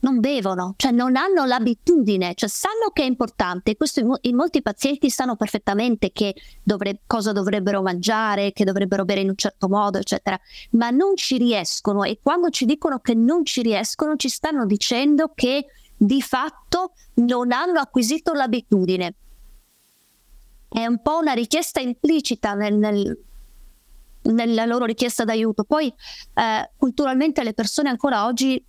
Non 0.00 0.20
bevono, 0.20 0.74
cioè 0.76 0.90
non 0.90 1.16
hanno 1.16 1.46
l'abitudine, 1.46 2.34
cioè 2.34 2.50
sanno 2.50 2.90
che 2.92 3.02
è 3.02 3.06
importante. 3.06 3.74
Questo 3.74 4.00
in, 4.00 4.14
in 4.20 4.36
molti 4.36 4.60
pazienti 4.60 5.08
sanno 5.08 5.34
perfettamente 5.34 6.12
che 6.12 6.34
dovre, 6.62 7.00
cosa 7.06 7.32
dovrebbero 7.32 7.80
mangiare, 7.80 8.52
che 8.52 8.64
dovrebbero 8.64 9.06
bere 9.06 9.22
in 9.22 9.30
un 9.30 9.36
certo 9.36 9.68
modo, 9.68 9.96
eccetera, 9.96 10.38
ma 10.72 10.90
non 10.90 11.16
ci 11.16 11.38
riescono 11.38 12.02
e 12.02 12.18
quando 12.22 12.50
ci 12.50 12.66
dicono 12.66 12.98
che 12.98 13.14
non 13.14 13.46
ci 13.46 13.62
riescono 13.62 14.16
ci 14.16 14.28
stanno 14.28 14.66
dicendo 14.66 15.32
che 15.34 15.64
di 15.96 16.20
fatto 16.20 16.92
non 17.14 17.50
hanno 17.50 17.80
acquisito 17.80 18.34
l'abitudine 18.34 19.14
è 20.68 20.86
un 20.86 21.00
po' 21.00 21.18
una 21.18 21.32
richiesta 21.32 21.80
implicita 21.80 22.54
nel, 22.54 22.74
nel, 22.74 23.18
nella 24.22 24.64
loro 24.64 24.84
richiesta 24.84 25.24
d'aiuto. 25.24 25.64
Poi 25.64 25.86
eh, 25.86 26.70
culturalmente 26.76 27.42
le 27.42 27.54
persone 27.54 27.88
ancora 27.88 28.26
oggi 28.26 28.62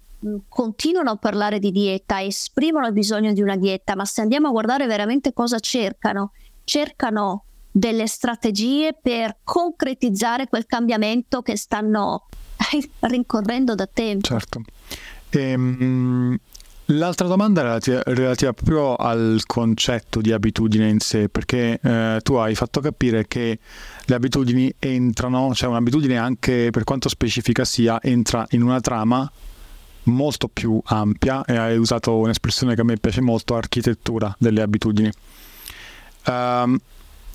continuano 0.48 1.12
a 1.12 1.16
parlare 1.16 1.60
di 1.60 1.72
dieta, 1.72 2.22
esprimono 2.22 2.88
il 2.88 2.94
bisogno 2.94 3.34
di 3.34 3.42
una 3.42 3.56
dieta, 3.56 3.96
ma 3.96 4.06
se 4.06 4.22
andiamo 4.22 4.48
a 4.48 4.52
guardare 4.52 4.88
veramente 4.88 5.34
cosa 5.34 5.60
cercano, 5.60 6.32
cercano 6.64 7.44
delle 7.72 8.08
strategie 8.08 8.98
per 9.00 9.38
concretizzare 9.44 10.48
quel 10.48 10.66
cambiamento 10.66 11.42
che 11.42 11.56
stanno 11.56 12.28
rincorrendo 13.02 13.76
da 13.76 13.88
tempo. 13.88 14.28
Certo. 14.28 14.62
Ehm, 15.30 16.38
L'altra 16.92 17.28
domanda 17.28 17.76
è 17.76 18.02
relativa, 18.06 18.54
proprio 18.54 18.96
al 18.96 19.42
concetto 19.46 20.22
di 20.22 20.32
abitudine 20.32 20.88
in 20.88 21.00
sé, 21.00 21.28
perché 21.28 21.78
eh, 21.84 22.20
tu 22.24 22.36
hai 22.36 22.56
fatto 22.56 22.80
capire 22.80 23.28
che 23.28 23.60
le 24.06 24.16
abitudini 24.16 24.74
entrano, 24.80 25.54
cioè 25.54 25.68
un'abitudine 25.68 26.18
anche 26.18 26.70
per 26.72 26.86
quanto 26.86 27.10
specifica 27.10 27.66
sia, 27.66 28.02
entra 28.02 28.46
in 28.52 28.62
una 28.62 28.80
trama 28.80 29.30
molto 30.04 30.48
più 30.48 30.80
ampia 30.86 31.44
e 31.44 31.58
hai 31.58 31.78
usato 31.78 32.16
un'espressione 32.16 32.74
che 32.74 32.80
a 32.80 32.86
me 32.86 32.96
piace 32.96 33.20
molto, 33.20 33.56
architettura 33.56 34.34
delle 34.40 34.62
abitudini. 34.62 35.12
Um, 36.26 36.80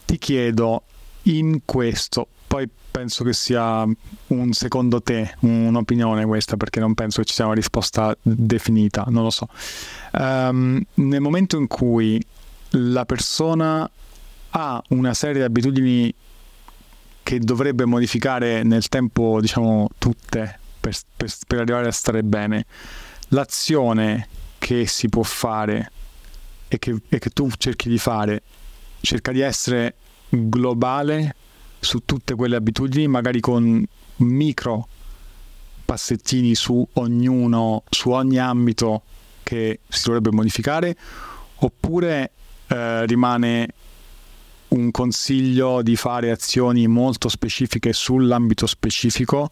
ti 0.06 0.16
chiedo 0.16 0.84
in 1.24 1.60
questo, 1.66 2.26
poi 2.52 2.68
penso 2.90 3.24
che 3.24 3.32
sia 3.32 3.82
un 4.26 4.52
secondo 4.52 5.00
te, 5.00 5.36
un'opinione 5.40 6.26
questa, 6.26 6.58
perché 6.58 6.80
non 6.80 6.92
penso 6.92 7.22
che 7.22 7.26
ci 7.26 7.32
sia 7.32 7.46
una 7.46 7.54
risposta 7.54 8.14
definita, 8.20 9.06
non 9.08 9.22
lo 9.22 9.30
so. 9.30 9.48
Um, 10.12 10.78
nel 10.96 11.22
momento 11.22 11.56
in 11.56 11.66
cui 11.66 12.22
la 12.72 13.06
persona 13.06 13.90
ha 14.50 14.82
una 14.88 15.14
serie 15.14 15.36
di 15.36 15.42
abitudini 15.44 16.12
che 17.22 17.38
dovrebbe 17.38 17.86
modificare 17.86 18.62
nel 18.64 18.86
tempo, 18.88 19.40
diciamo, 19.40 19.88
tutte 19.96 20.58
per, 20.78 20.94
per, 21.16 21.32
per 21.46 21.60
arrivare 21.60 21.88
a 21.88 21.92
stare 21.92 22.22
bene, 22.22 22.66
l'azione 23.28 24.28
che 24.58 24.86
si 24.86 25.08
può 25.08 25.22
fare 25.22 25.90
e 26.68 26.78
che, 26.78 27.00
e 27.08 27.18
che 27.18 27.30
tu 27.30 27.48
cerchi 27.56 27.88
di 27.88 27.96
fare 27.96 28.42
cerca 29.00 29.32
di 29.32 29.40
essere 29.40 29.94
globale 30.28 31.34
su 31.82 32.04
tutte 32.04 32.36
quelle 32.36 32.54
abitudini, 32.54 33.08
magari 33.08 33.40
con 33.40 33.84
micro 34.16 34.86
passettini 35.84 36.54
su 36.54 36.86
ognuno, 36.94 37.82
su 37.90 38.10
ogni 38.10 38.38
ambito 38.38 39.02
che 39.42 39.80
si 39.88 40.02
dovrebbe 40.04 40.30
modificare 40.30 40.96
oppure 41.56 42.30
eh, 42.68 43.04
rimane 43.06 43.74
un 44.68 44.90
consiglio 44.92 45.82
di 45.82 45.96
fare 45.96 46.30
azioni 46.30 46.86
molto 46.86 47.28
specifiche 47.28 47.92
sull'ambito 47.92 48.66
specifico 48.66 49.50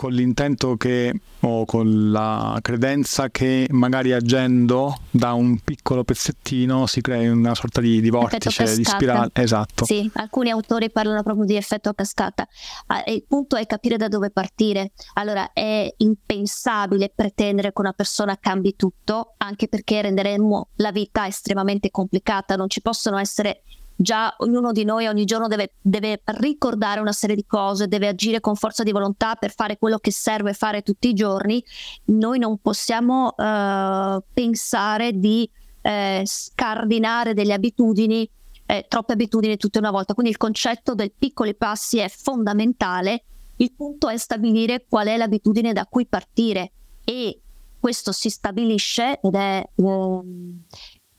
con 0.00 0.12
l'intento 0.12 0.78
che 0.78 1.12
o 1.40 1.66
con 1.66 2.10
la 2.10 2.58
credenza 2.62 3.28
che 3.28 3.66
magari 3.70 4.14
agendo 4.14 4.96
da 5.10 5.34
un 5.34 5.58
piccolo 5.58 6.04
pezzettino 6.04 6.86
si 6.86 7.02
crei 7.02 7.28
una 7.28 7.54
sorta 7.54 7.82
di, 7.82 8.00
di 8.00 8.08
vortice, 8.08 8.76
di 8.76 8.82
spirale. 8.82 9.28
Esatto. 9.34 9.84
Sì, 9.84 10.10
alcuni 10.14 10.48
autori 10.48 10.90
parlano 10.90 11.22
proprio 11.22 11.44
di 11.44 11.54
effetto 11.54 11.90
a 11.90 11.94
cascata. 11.94 12.48
Ah, 12.86 13.02
il 13.08 13.26
punto 13.28 13.56
è 13.56 13.66
capire 13.66 13.98
da 13.98 14.08
dove 14.08 14.30
partire. 14.30 14.92
Allora, 15.14 15.52
è 15.52 15.92
impensabile 15.98 17.12
pretendere 17.14 17.70
che 17.70 17.80
una 17.82 17.92
persona 17.92 18.38
cambi 18.40 18.76
tutto, 18.76 19.34
anche 19.36 19.68
perché 19.68 20.00
renderemmo 20.00 20.68
la 20.76 20.92
vita 20.92 21.26
estremamente 21.26 21.90
complicata. 21.90 22.56
Non 22.56 22.70
ci 22.70 22.80
possono 22.80 23.18
essere 23.18 23.64
già 24.00 24.34
ognuno 24.38 24.72
di 24.72 24.84
noi 24.84 25.06
ogni 25.06 25.26
giorno 25.26 25.46
deve, 25.46 25.74
deve, 25.78 26.22
ricordare 26.24 27.00
una 27.00 27.12
serie 27.12 27.36
di 27.36 27.44
cose, 27.44 27.86
deve 27.86 28.08
agire 28.08 28.40
con 28.40 28.54
forza 28.54 28.82
di 28.82 28.92
volontà 28.92 29.34
per 29.34 29.52
fare 29.52 29.76
quello 29.76 29.98
che 29.98 30.10
serve 30.10 30.54
fare 30.54 30.80
tutti 30.80 31.08
i 31.08 31.12
giorni, 31.12 31.62
noi 32.06 32.38
non 32.38 32.56
possiamo 32.58 33.34
uh, 33.36 34.22
pensare 34.32 35.12
di 35.12 35.48
eh, 35.82 36.22
scardinare 36.24 37.34
delle 37.34 37.52
abitudini, 37.52 38.28
eh, 38.64 38.86
troppe 38.88 39.12
abitudini 39.12 39.58
tutte 39.58 39.78
una 39.78 39.90
volta. 39.90 40.14
Quindi 40.14 40.32
il 40.32 40.38
concetto 40.38 40.94
dei 40.94 41.12
piccoli 41.16 41.54
passi 41.54 41.98
è 41.98 42.08
fondamentale. 42.08 43.24
Il 43.56 43.72
punto 43.74 44.08
è 44.08 44.16
stabilire 44.16 44.86
qual 44.88 45.08
è 45.08 45.18
l'abitudine 45.18 45.74
da 45.74 45.84
cui 45.84 46.06
partire 46.06 46.72
e 47.04 47.38
questo 47.78 48.12
si 48.12 48.30
stabilisce 48.30 49.20
ed 49.20 49.34
è 49.34 49.62
um, 49.74 50.62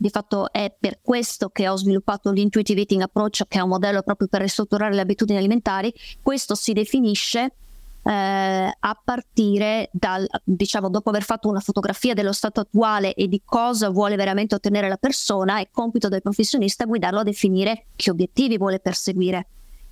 di 0.01 0.09
fatto 0.09 0.51
è 0.51 0.73
per 0.77 0.99
questo 0.99 1.49
che 1.49 1.69
ho 1.69 1.75
sviluppato 1.75 2.31
l'intuitive 2.31 2.79
eating 2.79 3.03
approach, 3.03 3.43
che 3.47 3.59
è 3.59 3.61
un 3.61 3.69
modello 3.69 4.01
proprio 4.01 4.27
per 4.27 4.41
ristrutturare 4.41 4.95
le 4.95 5.01
abitudini 5.01 5.37
alimentari. 5.37 5.93
Questo 6.23 6.55
si 6.55 6.73
definisce 6.73 7.53
eh, 8.03 8.11
a 8.79 9.01
partire 9.03 9.91
dal, 9.93 10.27
diciamo, 10.43 10.89
dopo 10.89 11.09
aver 11.09 11.21
fatto 11.21 11.47
una 11.49 11.59
fotografia 11.59 12.15
dello 12.15 12.33
stato 12.33 12.61
attuale 12.61 13.13
e 13.13 13.27
di 13.27 13.43
cosa 13.45 13.91
vuole 13.91 14.15
veramente 14.15 14.55
ottenere 14.55 14.89
la 14.89 14.97
persona, 14.97 15.59
è 15.59 15.69
compito 15.71 16.07
del 16.07 16.23
professionista 16.23 16.85
guidarlo 16.85 17.19
a 17.19 17.23
definire 17.23 17.85
che 17.95 18.09
obiettivi 18.09 18.57
vuole 18.57 18.79
perseguire 18.79 19.45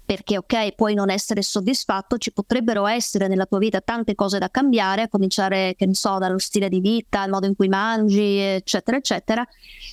perché 0.09 0.39
ok, 0.39 0.73
puoi 0.73 0.95
non 0.95 1.11
essere 1.11 1.43
soddisfatto, 1.43 2.17
ci 2.17 2.31
potrebbero 2.31 2.87
essere 2.87 3.27
nella 3.27 3.45
tua 3.45 3.59
vita 3.59 3.79
tante 3.79 4.15
cose 4.15 4.39
da 4.39 4.49
cambiare, 4.49 5.03
a 5.03 5.07
cominciare, 5.07 5.75
che 5.77 5.85
ne 5.85 5.93
so, 5.93 6.17
dallo 6.17 6.39
stile 6.39 6.67
di 6.67 6.79
vita, 6.79 7.23
il 7.23 7.29
modo 7.29 7.45
in 7.45 7.55
cui 7.55 7.67
mangi, 7.67 8.39
eccetera, 8.39 8.97
eccetera, 8.97 9.47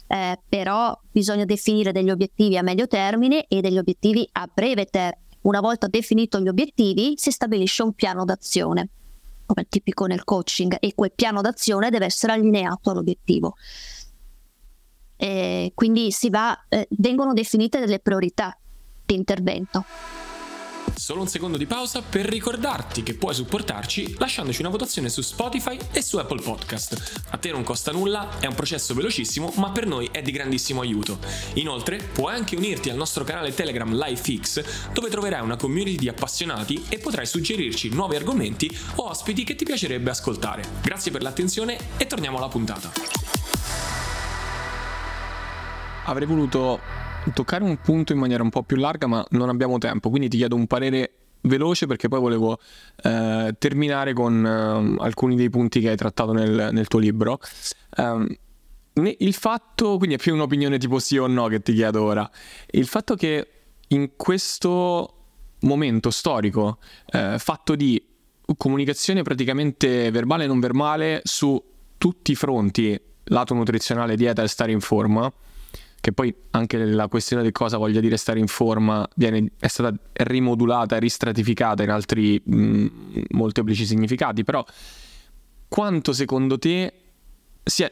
eh, 0.06 0.40
però 0.48 0.98
bisogna 1.10 1.44
definire 1.44 1.92
degli 1.92 2.08
obiettivi 2.08 2.56
a 2.56 2.62
medio 2.62 2.86
termine 2.86 3.44
e 3.46 3.60
degli 3.60 3.76
obiettivi 3.76 4.26
a 4.32 4.48
breve 4.50 4.86
termine. 4.86 5.26
Una 5.42 5.60
volta 5.60 5.86
definito 5.86 6.40
gli 6.40 6.48
obiettivi, 6.48 7.12
si 7.18 7.30
stabilisce 7.30 7.82
un 7.82 7.92
piano 7.92 8.24
d'azione, 8.24 8.88
come 9.44 9.64
è 9.64 9.68
tipico 9.68 10.06
nel 10.06 10.24
coaching, 10.24 10.78
e 10.80 10.94
quel 10.94 11.12
piano 11.14 11.42
d'azione 11.42 11.90
deve 11.90 12.06
essere 12.06 12.32
allineato 12.32 12.88
all'obiettivo. 12.88 13.56
E 15.14 15.72
quindi 15.74 16.08
va, 16.30 16.58
eh, 16.70 16.86
vengono 16.92 17.34
definite 17.34 17.80
delle 17.80 17.98
priorità 17.98 18.58
di 19.06 19.14
intervento. 19.14 19.84
Solo 20.94 21.20
un 21.20 21.28
secondo 21.28 21.58
di 21.58 21.66
pausa 21.66 22.00
per 22.00 22.24
ricordarti 22.24 23.02
che 23.02 23.14
puoi 23.14 23.34
supportarci 23.34 24.16
lasciandoci 24.18 24.60
una 24.60 24.70
votazione 24.70 25.08
su 25.08 25.20
Spotify 25.20 25.78
e 25.92 26.02
su 26.02 26.16
Apple 26.16 26.40
Podcast. 26.40 27.22
A 27.30 27.36
te 27.36 27.50
non 27.50 27.64
costa 27.64 27.92
nulla, 27.92 28.38
è 28.38 28.46
un 28.46 28.54
processo 28.54 28.94
velocissimo, 28.94 29.52
ma 29.56 29.70
per 29.70 29.86
noi 29.86 30.08
è 30.10 30.22
di 30.22 30.30
grandissimo 30.30 30.80
aiuto. 30.80 31.18
Inoltre, 31.54 31.98
puoi 31.98 32.34
anche 32.34 32.56
unirti 32.56 32.88
al 32.88 32.96
nostro 32.96 33.24
canale 33.24 33.52
Telegram 33.52 33.92
LifeX, 33.94 34.92
dove 34.92 35.10
troverai 35.10 35.42
una 35.42 35.56
community 35.56 35.96
di 35.96 36.08
appassionati 36.08 36.86
e 36.88 36.98
potrai 36.98 37.26
suggerirci 37.26 37.90
nuovi 37.90 38.16
argomenti 38.16 38.74
o 38.96 39.08
ospiti 39.10 39.44
che 39.44 39.54
ti 39.54 39.64
piacerebbe 39.64 40.10
ascoltare. 40.10 40.64
Grazie 40.82 41.10
per 41.10 41.22
l'attenzione 41.22 41.78
e 41.98 42.06
torniamo 42.06 42.38
alla 42.38 42.48
puntata. 42.48 42.90
Avrei 46.04 46.26
voluto 46.26 47.05
toccare 47.34 47.64
un 47.64 47.78
punto 47.80 48.12
in 48.12 48.18
maniera 48.18 48.42
un 48.42 48.50
po' 48.50 48.62
più 48.62 48.76
larga, 48.76 49.06
ma 49.06 49.24
non 49.30 49.48
abbiamo 49.48 49.78
tempo, 49.78 50.10
quindi 50.10 50.28
ti 50.28 50.36
chiedo 50.36 50.56
un 50.56 50.66
parere 50.66 51.12
veloce 51.42 51.86
perché 51.86 52.08
poi 52.08 52.20
volevo 52.20 52.58
eh, 53.02 53.54
terminare 53.58 54.12
con 54.12 54.44
eh, 54.44 55.02
alcuni 55.02 55.36
dei 55.36 55.50
punti 55.50 55.80
che 55.80 55.90
hai 55.90 55.96
trattato 55.96 56.32
nel, 56.32 56.70
nel 56.72 56.86
tuo 56.88 56.98
libro. 56.98 57.38
Um, 57.96 58.26
il 59.18 59.34
fatto, 59.34 59.98
quindi 59.98 60.16
è 60.16 60.18
più 60.18 60.32
un'opinione 60.32 60.78
tipo 60.78 60.98
sì 60.98 61.18
o 61.18 61.26
no 61.26 61.48
che 61.48 61.60
ti 61.60 61.74
chiedo 61.74 62.02
ora, 62.02 62.28
il 62.70 62.86
fatto 62.86 63.14
che 63.14 63.46
in 63.88 64.12
questo 64.16 65.12
momento 65.60 66.10
storico 66.10 66.78
eh, 67.12 67.36
fatto 67.38 67.74
di 67.74 68.02
comunicazione 68.56 69.22
praticamente 69.22 70.10
verbale 70.10 70.44
e 70.44 70.46
non 70.46 70.60
verbale 70.60 71.20
su 71.24 71.62
tutti 71.98 72.32
i 72.32 72.34
fronti, 72.34 72.98
lato 73.24 73.54
nutrizionale, 73.54 74.16
dieta 74.16 74.42
e 74.42 74.48
stare 74.48 74.72
in 74.72 74.80
forma, 74.80 75.30
che 76.06 76.12
poi 76.12 76.32
anche 76.50 76.78
la 76.84 77.08
questione 77.08 77.42
di 77.42 77.50
cosa 77.50 77.78
voglia 77.78 77.98
dire 77.98 78.16
stare 78.16 78.38
in 78.38 78.46
forma 78.46 79.04
viene, 79.16 79.50
è 79.58 79.66
stata 79.66 79.92
rimodulata, 80.12 80.98
ristratificata 80.98 81.82
in 81.82 81.90
altri 81.90 82.40
mh, 82.44 82.86
molteplici 83.30 83.84
significati, 83.84 84.44
però 84.44 84.64
quanto 85.66 86.12
secondo 86.12 86.58
te 86.58 86.92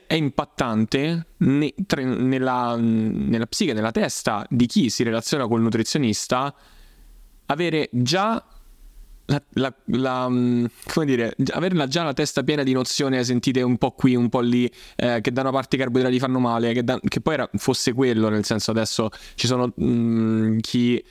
è 0.06 0.14
impattante 0.14 1.26
ne, 1.38 1.74
tre, 1.86 2.04
nella, 2.04 2.76
nella 2.76 3.46
psiche, 3.46 3.72
nella 3.72 3.90
testa 3.90 4.46
di 4.48 4.66
chi 4.66 4.90
si 4.90 5.02
relaziona 5.02 5.48
col 5.48 5.62
nutrizionista 5.62 6.54
avere 7.46 7.88
già 7.90 8.44
la, 9.26 9.42
la, 9.54 9.74
la, 9.86 10.28
mm, 10.28 10.64
come 10.92 11.06
dire, 11.06 11.34
avere 11.52 11.88
già 11.88 12.02
la 12.02 12.12
testa 12.12 12.42
piena 12.42 12.62
di 12.62 12.72
nozioni 12.72 13.22
sentite 13.24 13.62
un 13.62 13.78
po' 13.78 13.92
qui, 13.92 14.14
un 14.14 14.28
po' 14.28 14.40
lì, 14.40 14.70
eh, 14.96 15.20
che 15.22 15.32
da 15.32 15.40
una 15.40 15.50
parte 15.50 15.76
i 15.76 15.78
carboidrati 15.78 16.18
fanno 16.18 16.38
male, 16.38 16.72
che, 16.74 16.84
da, 16.84 16.98
che 17.02 17.20
poi 17.20 17.34
era, 17.34 17.48
fosse 17.54 17.92
quello, 17.94 18.28
nel 18.28 18.44
senso 18.44 18.70
adesso 18.70 19.08
ci 19.34 19.46
sono 19.46 19.72
mh, 19.74 19.84
mm, 19.84 20.58
chi 20.58 20.96
eh, 20.96 21.04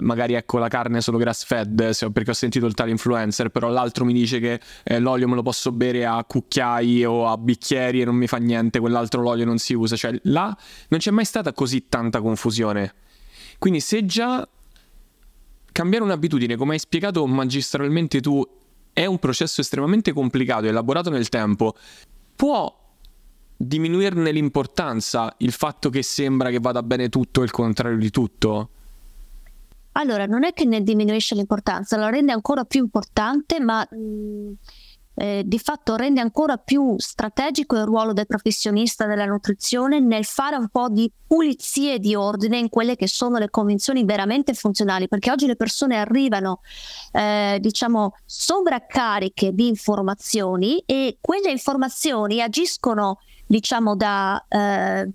magari 0.00 0.34
ecco 0.34 0.58
la 0.58 0.68
carne 0.68 1.00
solo 1.00 1.18
grass 1.18 1.44
fed, 1.44 1.90
se, 1.90 2.10
perché 2.10 2.30
ho 2.30 2.34
sentito 2.34 2.66
il 2.66 2.74
tale 2.74 2.90
influencer, 2.90 3.50
però 3.50 3.68
l'altro 3.68 4.04
mi 4.04 4.12
dice 4.12 4.40
che 4.40 4.60
eh, 4.82 4.98
l'olio 4.98 5.28
me 5.28 5.36
lo 5.36 5.42
posso 5.42 5.70
bere 5.70 6.04
a 6.06 6.24
cucchiai 6.24 7.04
o 7.04 7.28
a 7.28 7.36
bicchieri 7.36 8.00
e 8.00 8.04
non 8.04 8.16
mi 8.16 8.26
fa 8.26 8.38
niente, 8.38 8.80
quell'altro 8.80 9.22
l'olio 9.22 9.44
non 9.44 9.58
si 9.58 9.74
usa, 9.74 9.94
cioè 9.94 10.18
là 10.24 10.56
non 10.88 10.98
c'è 10.98 11.10
mai 11.12 11.24
stata 11.24 11.52
così 11.52 11.86
tanta 11.88 12.20
confusione. 12.20 12.94
Quindi 13.58 13.80
se 13.80 14.06
già 14.06 14.48
cambiare 15.72 16.04
un'abitudine, 16.04 16.56
come 16.56 16.74
hai 16.74 16.78
spiegato 16.78 17.26
magistralmente 17.26 18.20
tu, 18.20 18.46
è 18.92 19.06
un 19.06 19.18
processo 19.18 19.60
estremamente 19.60 20.12
complicato, 20.12 20.66
elaborato 20.66 21.10
nel 21.10 21.28
tempo, 21.28 21.74
può 22.34 22.76
diminuirne 23.56 24.32
l'importanza 24.32 25.34
il 25.38 25.52
fatto 25.52 25.90
che 25.90 26.02
sembra 26.02 26.50
che 26.50 26.60
vada 26.60 26.82
bene 26.82 27.08
tutto 27.08 27.42
e 27.42 27.44
il 27.44 27.50
contrario 27.50 27.98
di 27.98 28.10
tutto? 28.10 28.70
Allora, 29.92 30.24
non 30.26 30.44
è 30.44 30.52
che 30.52 30.64
ne 30.64 30.82
diminuisce 30.82 31.34
l'importanza, 31.34 31.96
la 31.96 32.10
rende 32.10 32.32
ancora 32.32 32.64
più 32.64 32.80
importante, 32.80 33.60
ma 33.60 33.86
eh, 35.20 35.42
di 35.44 35.58
fatto 35.58 35.96
rende 35.96 36.22
ancora 36.22 36.56
più 36.56 36.94
strategico 36.96 37.76
il 37.76 37.84
ruolo 37.84 38.14
del 38.14 38.26
professionista 38.26 39.04
della 39.04 39.26
nutrizione 39.26 40.00
nel 40.00 40.24
fare 40.24 40.56
un 40.56 40.68
po' 40.68 40.88
di 40.88 41.12
pulizia 41.26 41.92
e 41.92 41.98
di 41.98 42.14
ordine 42.14 42.56
in 42.56 42.70
quelle 42.70 42.96
che 42.96 43.06
sono 43.06 43.36
le 43.36 43.50
convinzioni 43.50 44.02
veramente 44.04 44.54
funzionali, 44.54 45.08
perché 45.08 45.30
oggi 45.30 45.46
le 45.46 45.56
persone 45.56 45.96
arrivano, 45.96 46.60
eh, 47.12 47.58
diciamo, 47.60 48.14
sovraccariche 48.24 49.52
di 49.52 49.68
informazioni 49.68 50.82
e 50.86 51.18
quelle 51.20 51.50
informazioni 51.50 52.40
agiscono, 52.40 53.18
diciamo, 53.46 53.94
da... 53.94 54.42
Eh, 54.48 55.10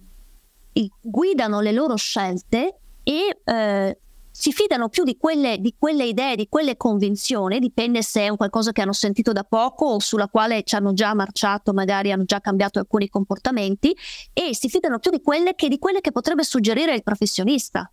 guidano 1.02 1.62
le 1.62 1.72
loro 1.72 1.96
scelte 1.96 2.80
e 3.02 3.40
eh, 3.46 3.98
si 4.38 4.52
fidano 4.52 4.90
più 4.90 5.06
di 5.06 5.16
quelle, 5.16 5.60
di 5.60 5.76
quelle, 5.80 6.04
idee, 6.04 6.36
di 6.36 6.50
quelle 6.50 6.76
convinzioni, 6.76 7.58
dipende 7.58 8.02
se 8.02 8.24
è 8.24 8.28
un 8.28 8.36
qualcosa 8.36 8.74
che 8.74 8.82
hanno 8.82 8.92
sentito 8.92 9.32
da 9.32 9.46
poco 9.46 9.86
o 9.86 10.00
sulla 10.00 10.28
quale 10.28 10.64
ci 10.64 10.76
hanno 10.76 10.92
già 10.92 11.14
marciato, 11.14 11.72
magari 11.72 12.12
hanno 12.12 12.26
già 12.26 12.42
cambiato 12.42 12.80
alcuni 12.80 13.08
comportamenti 13.08 13.96
e 14.34 14.54
si 14.54 14.68
fidano 14.68 15.00
più 15.00 15.10
di 15.10 15.22
quelle 15.22 15.56
che, 15.56 15.70
di 15.70 15.80
quelle 15.80 16.02
che 16.02 16.12
potrebbe 16.12 16.44
suggerire 16.44 16.94
il 16.94 17.02
professionista. 17.02 17.90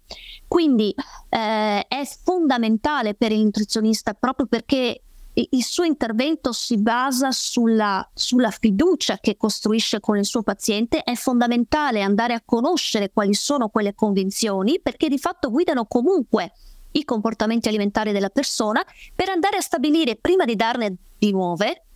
Quindi 0.49 0.93
eh, 1.29 1.87
è 1.87 2.03
fondamentale 2.25 3.15
per 3.15 3.31
il 3.31 3.45
nutrizionista 3.45 4.13
proprio 4.13 4.47
perché 4.47 5.01
il 5.35 5.65
suo 5.65 5.85
intervento 5.85 6.53
si 6.53 6.77
basa 6.77 7.31
sulla, 7.31 8.07
sulla, 8.13 8.51
fiducia 8.51 9.17
che 9.19 9.37
costruisce 9.37 9.99
con 9.99 10.19
il 10.19 10.27
suo 10.27 10.43
paziente, 10.43 11.03
è 11.03 11.15
fondamentale 11.15 12.03
andare 12.03 12.35
a 12.35 12.43
conoscere 12.45 13.11
quali 13.13 13.33
sono 13.33 13.69
quelle 13.69 13.95
convinzioni 13.95 14.81
perché 14.81 15.09
di 15.09 15.19
fatto 15.19 15.51
guidano 15.51 15.87
comunque 15.87 16.53
i 16.93 17.05
comportamenti 17.05 17.69
alimentari 17.69 18.13
della 18.13 18.29
persona 18.29 18.85
per 19.15 19.31
andare 19.31 19.57
a 19.57 19.63
stabilire 19.63 20.17
prima 20.17 20.45
di 20.45 20.55
darne 20.55 20.97
di 21.19 21.31
nuove 21.31 21.87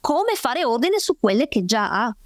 come 0.00 0.34
fare 0.34 0.64
ordine 0.64 0.98
su 0.98 1.18
quelle 1.18 1.48
che 1.48 1.64
già 1.64 1.90
ha. 1.90 2.16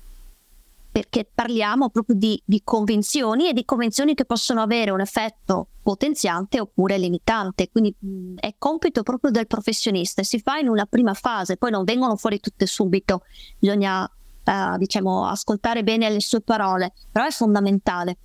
Perché 0.97 1.29
parliamo 1.31 1.91
proprio 1.91 2.17
di, 2.17 2.41
di, 2.43 2.63
convinzioni 2.65 3.51
e 3.51 3.53
di 3.53 3.67
convinzioni 3.67 4.15
che 4.15 4.25
possono 4.25 4.63
avere 4.63 4.91
un 4.91 5.03
effetto 5.03 5.67
potenziante 5.83 6.59
oppure 6.59 6.97
limitante. 6.97 7.69
Quindi 7.71 7.95
mh, 7.99 8.37
è 8.37 8.55
compito 8.57 9.03
proprio 9.03 9.31
del 9.31 9.47
professionista, 9.47 10.23
si 10.23 10.41
fa 10.41 10.57
in 10.57 10.71
una 10.71 10.87
prima 10.87 11.13
fase, 11.13 11.59
poi 11.59 11.71
non 11.71 11.85
vengono 11.85 12.17
fuori 12.17 12.41
tutte 12.41 12.65
subito, 12.65 13.25
bisogna 13.59 14.05
uh, 14.05 14.79
diciamo, 14.79 15.27
ascoltare 15.27 15.83
bene 15.83 16.09
le 16.09 16.23
sue 16.23 16.41
parole, 16.41 16.95
però 17.13 17.27
è 17.27 17.31
fondamentale. 17.31 18.17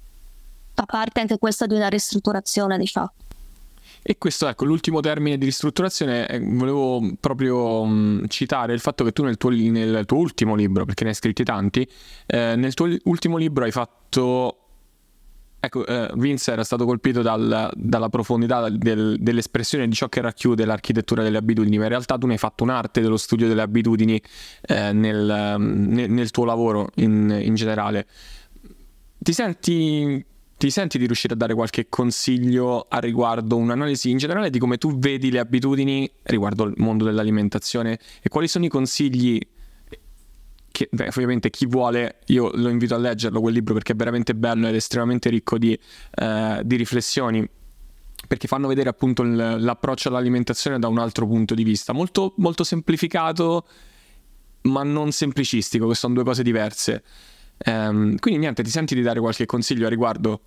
Fa 0.73 0.85
parte 0.85 1.19
anche 1.19 1.37
questa 1.39 1.65
di 1.65 1.75
una 1.75 1.89
ristrutturazione 1.89 2.77
di 2.77 2.87
fatto. 2.87 3.30
E 4.03 4.17
questo, 4.17 4.47
ecco, 4.47 4.65
l'ultimo 4.65 4.99
termine 4.99 5.37
di 5.37 5.45
ristrutturazione, 5.45 6.27
eh, 6.27 6.39
volevo 6.39 7.13
proprio 7.19 7.85
mh, 7.85 8.27
citare 8.29 8.73
il 8.73 8.79
fatto 8.79 9.03
che 9.03 9.11
tu 9.11 9.23
nel 9.23 9.37
tuo, 9.37 9.51
nel 9.51 10.05
tuo, 10.05 10.17
ultimo 10.17 10.55
libro, 10.55 10.85
perché 10.85 11.03
ne 11.03 11.11
hai 11.11 11.15
scritti 11.15 11.43
tanti, 11.43 11.87
eh, 12.25 12.55
nel 12.55 12.73
tuo 12.73 12.89
ultimo 13.03 13.37
libro 13.37 13.63
hai 13.63 13.71
fatto... 13.71 14.55
Ecco, 15.63 15.85
eh, 15.85 16.09
Vince 16.15 16.51
era 16.51 16.63
stato 16.63 16.85
colpito 16.85 17.21
dal, 17.21 17.69
dalla 17.75 18.09
profondità 18.09 18.67
del, 18.67 19.17
dell'espressione 19.19 19.87
di 19.87 19.93
ciò 19.93 20.09
che 20.09 20.19
racchiude 20.19 20.65
l'architettura 20.65 21.21
delle 21.21 21.37
abitudini, 21.37 21.77
ma 21.77 21.83
in 21.83 21.89
realtà 21.89 22.17
tu 22.17 22.25
ne 22.25 22.33
hai 22.33 22.39
fatto 22.39 22.63
un'arte 22.63 22.99
dello 22.99 23.17
studio 23.17 23.47
delle 23.47 23.61
abitudini 23.61 24.19
eh, 24.61 24.91
nel, 24.91 25.55
nel, 25.59 26.09
nel, 26.09 26.31
tuo 26.31 26.45
lavoro 26.45 26.89
in, 26.95 27.39
in 27.43 27.53
generale. 27.53 28.07
Ti 29.19 29.33
senti 29.33 30.25
ti 30.61 30.69
senti 30.69 30.99
di 30.99 31.07
riuscire 31.07 31.33
a 31.33 31.37
dare 31.37 31.55
qualche 31.55 31.89
consiglio 31.89 32.85
a 32.87 32.99
riguardo, 32.99 33.57
un'analisi 33.57 34.11
in 34.11 34.17
generale 34.17 34.51
di 34.51 34.59
come 34.59 34.77
tu 34.77 34.95
vedi 34.99 35.31
le 35.31 35.39
abitudini 35.39 36.07
riguardo 36.21 36.65
il 36.65 36.75
mondo 36.77 37.03
dell'alimentazione? 37.03 37.97
E 38.21 38.29
quali 38.29 38.47
sono 38.47 38.65
i 38.65 38.67
consigli 38.67 39.39
che 40.69 40.87
beh, 40.91 41.07
ovviamente 41.07 41.49
chi 41.49 41.65
vuole 41.65 42.19
io 42.27 42.51
lo 42.53 42.69
invito 42.69 42.93
a 42.93 42.99
leggerlo 42.99 43.41
quel 43.41 43.55
libro 43.55 43.73
perché 43.73 43.93
è 43.93 43.95
veramente 43.95 44.35
bello 44.35 44.67
ed 44.67 44.75
estremamente 44.75 45.31
ricco 45.31 45.57
di, 45.57 45.75
eh, 46.13 46.61
di 46.63 46.75
riflessioni 46.75 47.49
perché 48.27 48.47
fanno 48.47 48.67
vedere 48.67 48.89
appunto 48.89 49.23
l'approccio 49.23 50.09
all'alimentazione 50.09 50.77
da 50.77 50.87
un 50.87 50.99
altro 50.99 51.25
punto 51.25 51.55
di 51.55 51.63
vista 51.63 51.91
molto, 51.91 52.35
molto 52.37 52.63
semplificato 52.63 53.65
ma 54.61 54.83
non 54.83 55.11
semplicistico 55.11 55.87
che 55.87 55.95
sono 55.95 56.13
due 56.13 56.23
cose 56.23 56.43
diverse 56.43 57.03
um, 57.65 58.17
quindi 58.17 58.39
niente 58.39 58.63
ti 58.63 58.69
senti 58.69 58.95
di 58.95 59.01
dare 59.01 59.19
qualche 59.19 59.45
consiglio 59.45 59.85
a 59.85 59.89
riguardo 59.89 60.41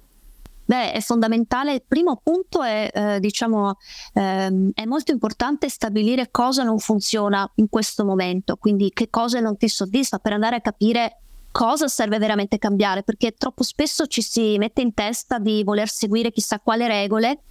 Beh, 0.66 0.92
è 0.92 1.00
fondamentale. 1.00 1.74
Il 1.74 1.82
primo 1.86 2.20
punto 2.22 2.62
è, 2.62 2.90
eh, 2.92 3.20
diciamo, 3.20 3.76
ehm, 4.14 4.70
è 4.72 4.86
molto 4.86 5.12
importante 5.12 5.68
stabilire 5.68 6.30
cosa 6.30 6.62
non 6.62 6.78
funziona 6.78 7.50
in 7.56 7.68
questo 7.68 8.04
momento, 8.04 8.56
quindi 8.56 8.90
che 8.90 9.10
cosa 9.10 9.40
non 9.40 9.56
ti 9.58 9.68
soddisfa 9.68 10.18
per 10.18 10.32
andare 10.32 10.56
a 10.56 10.60
capire 10.60 11.18
cosa 11.50 11.86
serve 11.86 12.18
veramente 12.18 12.58
cambiare, 12.58 13.02
perché 13.02 13.32
troppo 13.32 13.62
spesso 13.62 14.06
ci 14.06 14.22
si 14.22 14.56
mette 14.58 14.80
in 14.80 14.94
testa 14.94 15.38
di 15.38 15.62
voler 15.62 15.88
seguire 15.88 16.32
chissà 16.32 16.58
quale 16.58 16.88
regole 16.88 17.42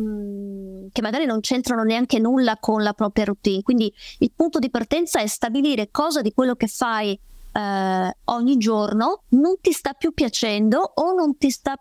mm, 0.00 0.88
che 0.92 1.02
magari 1.02 1.24
non 1.24 1.40
c'entrano 1.40 1.84
neanche 1.84 2.18
nulla 2.18 2.56
con 2.58 2.82
la 2.82 2.94
propria 2.94 3.26
routine. 3.26 3.62
Quindi 3.62 3.92
il 4.18 4.32
punto 4.34 4.58
di 4.58 4.70
partenza 4.70 5.20
è 5.20 5.26
stabilire 5.28 5.88
cosa 5.92 6.20
di 6.20 6.32
quello 6.34 6.56
che 6.56 6.66
fai 6.66 7.18
eh, 7.56 8.16
ogni 8.24 8.56
giorno 8.58 9.22
non 9.30 9.56
ti 9.60 9.72
sta 9.72 9.94
più 9.94 10.12
piacendo 10.12 10.92
o 10.94 11.14
non 11.14 11.38
ti 11.38 11.50
sta 11.50 11.78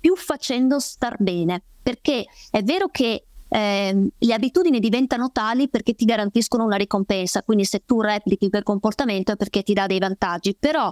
più 0.00 0.16
facendo 0.16 0.78
star 0.78 1.16
bene, 1.18 1.62
perché 1.82 2.24
è 2.50 2.62
vero 2.62 2.88
che 2.88 3.24
eh, 3.50 4.08
le 4.16 4.34
abitudini 4.34 4.78
diventano 4.78 5.30
tali 5.30 5.68
perché 5.68 5.94
ti 5.94 6.04
garantiscono 6.04 6.64
una 6.64 6.76
ricompensa, 6.76 7.42
quindi 7.42 7.64
se 7.64 7.82
tu 7.84 8.00
replichi 8.00 8.48
quel 8.48 8.62
comportamento 8.62 9.32
è 9.32 9.36
perché 9.36 9.62
ti 9.62 9.74
dà 9.74 9.86
dei 9.86 9.98
vantaggi, 9.98 10.56
però 10.58 10.90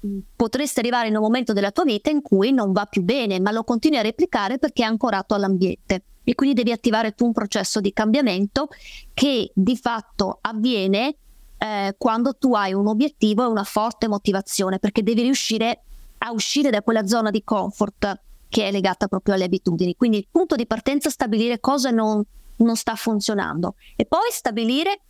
mh, 0.00 0.18
potresti 0.36 0.80
arrivare 0.80 1.08
in 1.08 1.16
un 1.16 1.22
momento 1.22 1.54
della 1.54 1.70
tua 1.70 1.84
vita 1.84 2.10
in 2.10 2.20
cui 2.20 2.52
non 2.52 2.72
va 2.72 2.84
più 2.84 3.02
bene, 3.02 3.40
ma 3.40 3.52
lo 3.52 3.64
continui 3.64 3.98
a 3.98 4.02
replicare 4.02 4.58
perché 4.58 4.82
è 4.82 4.86
ancorato 4.86 5.34
all'ambiente. 5.34 6.02
E 6.24 6.34
quindi 6.34 6.56
devi 6.56 6.72
attivare 6.72 7.12
tu 7.12 7.24
un 7.24 7.32
processo 7.32 7.80
di 7.80 7.90
cambiamento 7.94 8.68
che 9.14 9.50
di 9.54 9.76
fatto 9.78 10.36
avviene 10.42 11.16
eh, 11.58 11.94
quando 11.98 12.34
tu 12.34 12.54
hai 12.54 12.72
un 12.72 12.86
obiettivo 12.86 13.42
e 13.42 13.46
una 13.46 13.64
forte 13.64 14.08
motivazione, 14.08 14.78
perché 14.78 15.02
devi 15.02 15.22
riuscire 15.22 15.82
a 16.18 16.32
uscire 16.32 16.70
da 16.70 16.82
quella 16.82 17.06
zona 17.06 17.30
di 17.30 17.42
comfort 17.44 18.20
che 18.48 18.68
è 18.68 18.70
legata 18.70 19.08
proprio 19.08 19.34
alle 19.34 19.44
abitudini. 19.44 19.94
Quindi 19.96 20.18
il 20.18 20.28
punto 20.30 20.56
di 20.56 20.66
partenza 20.66 21.08
è 21.08 21.12
stabilire 21.12 21.60
cosa 21.60 21.90
non, 21.90 22.22
non 22.56 22.76
sta 22.76 22.94
funzionando 22.94 23.74
e 23.96 24.06
poi 24.06 24.30
stabilire 24.30 25.00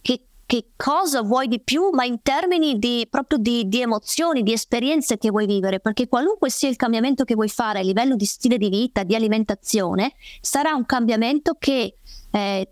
che, 0.00 0.24
che, 0.44 0.70
cosa 0.76 1.22
vuoi 1.22 1.46
di 1.46 1.60
più, 1.60 1.90
ma 1.92 2.04
in 2.04 2.20
termini 2.22 2.78
di, 2.78 3.06
proprio 3.08 3.38
di, 3.38 3.68
di, 3.68 3.80
emozioni, 3.80 4.42
di 4.42 4.52
esperienze 4.52 5.16
che 5.16 5.30
vuoi 5.30 5.46
vivere, 5.46 5.80
perché 5.80 6.08
qualunque 6.08 6.50
sia 6.50 6.68
il 6.68 6.76
cambiamento 6.76 7.24
che 7.24 7.34
vuoi 7.34 7.48
fare 7.48 7.78
a 7.78 7.82
livello 7.82 8.16
di 8.16 8.24
stile 8.24 8.58
di 8.58 8.68
vita, 8.68 9.04
di 9.04 9.14
alimentazione, 9.14 10.14
sarà 10.40 10.74
un 10.74 10.86
cambiamento 10.86 11.54
che 11.58 11.94
eh, 12.30 12.68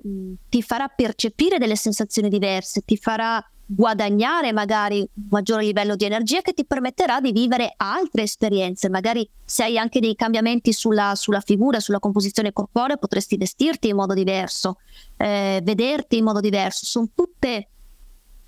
ti 0.48 0.62
farà 0.62 0.88
percepire 0.88 1.58
delle 1.58 1.76
sensazioni 1.76 2.28
diverse, 2.28 2.82
ti 2.84 2.96
farà 2.96 3.44
guadagnare 3.68 4.52
magari 4.52 5.00
un 5.00 5.26
maggiore 5.30 5.64
livello 5.64 5.96
di 5.96 6.04
energia 6.04 6.40
che 6.40 6.52
ti 6.52 6.64
permetterà 6.64 7.20
di 7.20 7.32
vivere 7.32 7.74
altre 7.76 8.22
esperienze. 8.22 8.88
Magari 8.88 9.28
se 9.44 9.64
hai 9.64 9.76
anche 9.76 9.98
dei 9.98 10.14
cambiamenti 10.14 10.72
sulla, 10.72 11.14
sulla 11.16 11.40
figura, 11.40 11.80
sulla 11.80 11.98
composizione 11.98 12.52
corporea, 12.52 12.96
potresti 12.96 13.36
vestirti 13.36 13.88
in 13.88 13.96
modo 13.96 14.14
diverso, 14.14 14.78
eh, 15.16 15.60
vederti 15.62 16.18
in 16.18 16.24
modo 16.24 16.40
diverso. 16.40 16.86
Sono 16.86 17.08
tutte 17.14 17.68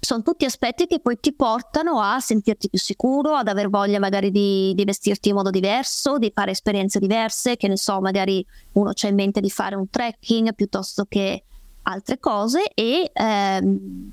sono 0.00 0.22
tutti 0.22 0.44
aspetti 0.44 0.86
che 0.86 1.00
poi 1.00 1.18
ti 1.18 1.32
portano 1.32 2.00
a 2.00 2.20
sentirti 2.20 2.68
più 2.68 2.78
sicuro, 2.78 3.34
ad 3.34 3.48
aver 3.48 3.68
voglia 3.68 3.98
magari 3.98 4.30
di, 4.30 4.72
di, 4.74 4.84
vestirti 4.84 5.30
in 5.30 5.34
modo 5.34 5.50
diverso, 5.50 6.18
di 6.18 6.30
fare 6.32 6.52
esperienze 6.52 6.98
diverse, 6.98 7.56
che 7.56 7.68
ne 7.68 7.76
so, 7.76 8.00
magari 8.00 8.44
uno 8.72 8.92
c'ha 8.94 9.08
in 9.08 9.16
mente 9.16 9.40
di 9.40 9.50
fare 9.50 9.74
un 9.74 9.90
trekking 9.90 10.54
piuttosto 10.54 11.04
che 11.08 11.42
altre 11.82 12.18
cose 12.18 12.70
e 12.74 13.10
ehm, 13.12 14.12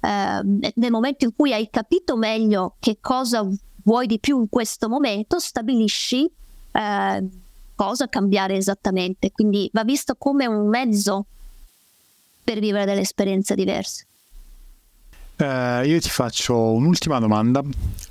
eh, 0.00 0.40
nel 0.74 0.90
momento 0.90 1.24
in 1.24 1.34
cui 1.34 1.52
hai 1.52 1.68
capito 1.70 2.16
meglio 2.16 2.76
che 2.78 2.98
cosa 3.00 3.46
vuoi 3.82 4.06
di 4.06 4.18
più 4.18 4.38
in 4.38 4.48
questo 4.48 4.88
momento, 4.88 5.38
stabilisci 5.38 6.30
eh, 6.72 7.28
cosa 7.74 8.08
cambiare 8.08 8.56
esattamente. 8.56 9.32
Quindi 9.32 9.68
va 9.72 9.82
visto 9.82 10.14
come 10.16 10.46
un 10.46 10.68
mezzo 10.68 11.26
per 12.44 12.58
vivere 12.58 12.84
delle 12.84 13.00
esperienze 13.00 13.54
diverse. 13.54 14.06
Eh, 15.38 15.82
io 15.86 16.00
ti 16.00 16.08
faccio 16.08 16.72
un'ultima 16.72 17.18
domanda 17.18 17.62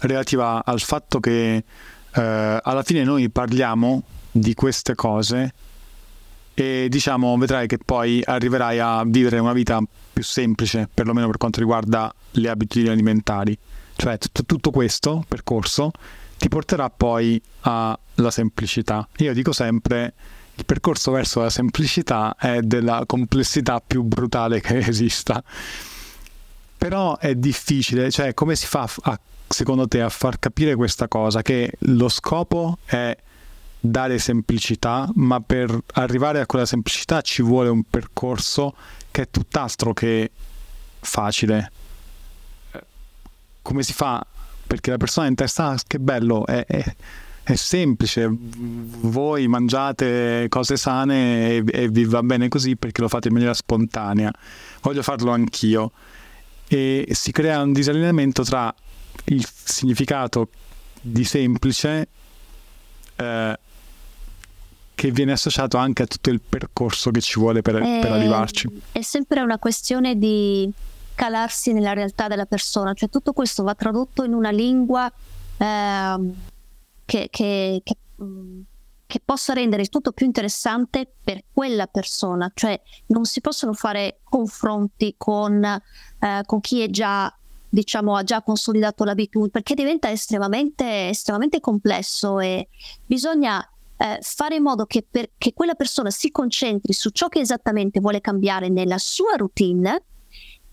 relativa 0.01 0.63
al 0.63 0.79
fatto 0.79 1.19
che 1.19 1.63
eh, 2.11 2.59
alla 2.61 2.83
fine 2.83 3.03
noi 3.03 3.29
parliamo 3.29 4.03
di 4.31 4.53
queste 4.53 4.93
cose 4.93 5.53
e 6.53 6.88
diciamo 6.89 7.35
vedrai 7.38 7.67
che 7.67 7.79
poi 7.83 8.21
arriverai 8.23 8.79
a 8.79 9.03
vivere 9.05 9.39
una 9.39 9.53
vita 9.53 9.81
più 10.13 10.23
semplice, 10.23 10.88
perlomeno 10.93 11.27
per 11.27 11.38
quanto 11.38 11.59
riguarda 11.59 12.13
le 12.31 12.49
abitudini 12.49 12.89
alimentari. 12.89 13.57
Cioè 13.95 14.17
tutto, 14.17 14.45
tutto 14.45 14.71
questo 14.71 15.23
percorso 15.27 15.91
ti 16.38 16.47
porterà 16.47 16.89
poi 16.89 17.41
alla 17.61 17.97
semplicità. 18.29 19.07
Io 19.17 19.33
dico 19.33 19.51
sempre 19.51 20.13
il 20.53 20.65
percorso 20.65 21.11
verso 21.11 21.41
la 21.41 21.49
semplicità 21.49 22.35
è 22.38 22.61
della 22.61 23.03
complessità 23.05 23.81
più 23.85 24.03
brutale 24.03 24.61
che 24.61 24.77
esista. 24.77 25.43
Però 26.85 27.17
è 27.17 27.33
difficile, 27.33 28.11
cioè 28.11 28.35
come 28.35 28.55
si 28.55 28.67
fa 28.67 28.87
a, 29.01 29.19
secondo 29.47 29.87
te 29.87 30.01
a 30.01 30.09
far 30.09 30.37
capire 30.37 30.75
questa 30.75 31.07
cosa? 31.07 31.41
Che 31.41 31.77
lo 31.79 32.07
scopo 32.09 32.77
è 32.85 33.17
dare 33.79 34.19
semplicità, 34.19 35.09
ma 35.15 35.41
per 35.41 35.75
arrivare 35.93 36.41
a 36.41 36.45
quella 36.45 36.67
semplicità 36.67 37.21
ci 37.21 37.41
vuole 37.41 37.69
un 37.69 37.81
percorso 37.89 38.75
che 39.09 39.23
è 39.23 39.29
tutt'altro 39.31 39.93
che 39.93 40.29
facile. 40.99 41.71
Come 43.63 43.81
si 43.81 43.93
fa? 43.93 44.23
Perché 44.67 44.91
la 44.91 44.97
persona 44.97 45.25
in 45.25 45.33
testa, 45.33 45.69
ah, 45.69 45.79
che 45.87 45.97
bello, 45.97 46.45
è, 46.45 46.65
è, 46.67 46.95
è, 47.41 47.55
semplice, 47.55 48.29
voi 48.29 49.47
mangiate 49.47 50.45
cose 50.49 50.77
sane 50.77 51.49
e, 51.49 51.63
e 51.65 51.89
vi 51.89 52.05
va 52.05 52.21
bene 52.21 52.47
così 52.47 52.75
perché 52.75 53.01
lo 53.01 53.07
fate 53.07 53.29
in 53.29 53.33
maniera 53.33 53.55
spontanea. 53.55 54.31
Voglio 54.81 55.01
farlo 55.01 55.31
anch'io. 55.31 55.91
E 56.67 57.08
si 57.12 57.32
crea 57.32 57.62
un 57.62 57.73
disallineamento 57.73 58.43
tra 58.43 58.73
il 59.26 59.47
significato 59.63 60.49
di 61.01 61.24
semplice 61.24 62.07
eh, 63.16 63.59
che 64.95 65.11
viene 65.11 65.34
associato 65.34 65.78
anche 65.78 66.03
a 66.03 66.05
tutto 66.07 66.30
il 66.30 66.41
percorso 66.41 67.11
che 67.11 67.22
ci 67.22 67.39
vuole 67.39 67.61
per, 67.61 67.76
è, 67.76 67.99
per 68.01 68.11
arrivarci. 68.11 68.82
È 68.91 69.01
sempre 69.01 69.41
una 69.41 69.59
questione 69.59 70.18
di 70.18 70.70
calarsi 71.13 71.74
nella 71.74 71.93
realtà 71.93 72.28
della 72.28 72.45
persona, 72.45 72.93
cioè 72.93 73.09
tutto 73.09 73.34
questo 73.34 73.63
va 73.63 73.76
tradotto 73.76 74.24
in 74.24 74.34
una 74.34 74.51
lingua 74.51 75.11
eh, 75.57 76.16
che, 77.05 77.28
che, 77.30 77.82
che, 77.84 77.97
mm, 78.22 78.61
che, 79.08 79.22
possa 79.24 79.53
rendere 79.53 79.86
tutto 79.86 80.12
più 80.12 80.26
interessante 80.26 81.12
per 81.24 81.43
quella 81.53 81.88
persona, 81.88 82.51
cioè 82.53 82.80
non 83.08 83.26
si 83.26 83.41
possono 83.41 83.74
fare 83.74 84.20
confronti 84.24 85.16
con, 85.18 85.64
eh, 85.64 86.41
con 86.45 86.62
chi 86.62 86.82
è 86.82 86.89
già 86.89 87.34
diciamo 87.68 88.16
ha 88.16 88.24
già 88.24 88.41
consolidato 88.41 89.03
l'abitudine 89.03 89.51
perché 89.51 89.74
diventa 89.74 90.10
estremamente, 90.10 91.10
estremamente 91.10 91.60
complesso 91.60 92.39
e 92.39 92.70
bisogna 93.06 93.62
eh, 93.97 94.20
fare 94.22 94.56
in 94.56 94.64
modo 94.64 94.86
che, 94.86 95.06
per, 95.10 95.32
che 95.38 95.53
quella 95.53 95.76
persona 95.76 96.10
si 96.10 96.32
concentri 96.32 96.93
su 96.93 97.10
ciò 97.10 97.28
che 97.28 97.39
esattamente 97.39 97.99
vuole 97.99 98.22
cambiare 98.22 98.70
nella 98.70 98.97
sua 98.97 99.36
routine 99.36 100.03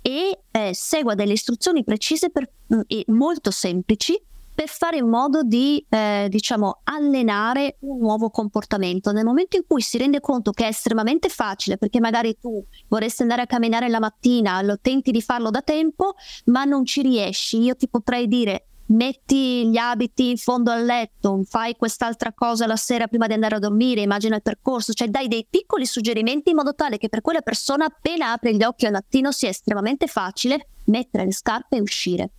e 0.00 0.40
eh, 0.50 0.70
segua 0.74 1.14
delle 1.14 1.32
istruzioni 1.32 1.82
precise 1.84 2.30
per, 2.30 2.48
mm, 2.72 2.80
e 2.86 3.04
molto 3.08 3.50
semplici 3.50 4.20
per 4.62 4.70
fare 4.70 4.96
in 4.98 5.08
modo 5.08 5.42
di 5.42 5.84
eh, 5.88 6.28
diciamo 6.28 6.82
allenare 6.84 7.78
un 7.80 7.98
nuovo 7.98 8.30
comportamento 8.30 9.10
nel 9.10 9.24
momento 9.24 9.56
in 9.56 9.64
cui 9.66 9.80
si 9.80 9.98
rende 9.98 10.20
conto 10.20 10.52
che 10.52 10.66
è 10.66 10.68
estremamente 10.68 11.28
facile 11.28 11.78
perché 11.78 11.98
magari 11.98 12.38
tu 12.40 12.64
vorresti 12.86 13.22
andare 13.22 13.42
a 13.42 13.46
camminare 13.46 13.88
la 13.88 13.98
mattina 13.98 14.62
lo 14.62 14.78
tenti 14.80 15.10
di 15.10 15.20
farlo 15.20 15.50
da 15.50 15.62
tempo 15.62 16.14
ma 16.46 16.62
non 16.62 16.84
ci 16.84 17.02
riesci 17.02 17.60
io 17.60 17.74
ti 17.74 17.88
potrei 17.88 18.28
dire 18.28 18.66
metti 18.86 19.68
gli 19.68 19.78
abiti 19.78 20.30
in 20.30 20.36
fondo 20.36 20.70
al 20.70 20.84
letto, 20.84 21.40
fai 21.48 21.74
quest'altra 21.76 22.32
cosa 22.32 22.66
la 22.66 22.76
sera 22.76 23.06
prima 23.06 23.26
di 23.26 23.32
andare 23.32 23.54
a 23.54 23.58
dormire, 23.58 24.02
immagina 24.02 24.36
il 24.36 24.42
percorso, 24.42 24.92
cioè 24.92 25.08
dai 25.08 25.28
dei 25.28 25.46
piccoli 25.48 25.86
suggerimenti 25.86 26.50
in 26.50 26.56
modo 26.56 26.74
tale 26.74 26.98
che 26.98 27.08
per 27.08 27.22
quella 27.22 27.40
persona 27.40 27.86
appena 27.86 28.32
apre 28.32 28.54
gli 28.54 28.62
occhi 28.62 28.84
al 28.84 28.92
mattino 28.92 29.32
sia 29.32 29.48
estremamente 29.48 30.08
facile 30.08 30.68
mettere 30.86 31.24
le 31.24 31.32
scarpe 31.32 31.76
e 31.76 31.80
uscire. 31.80 32.30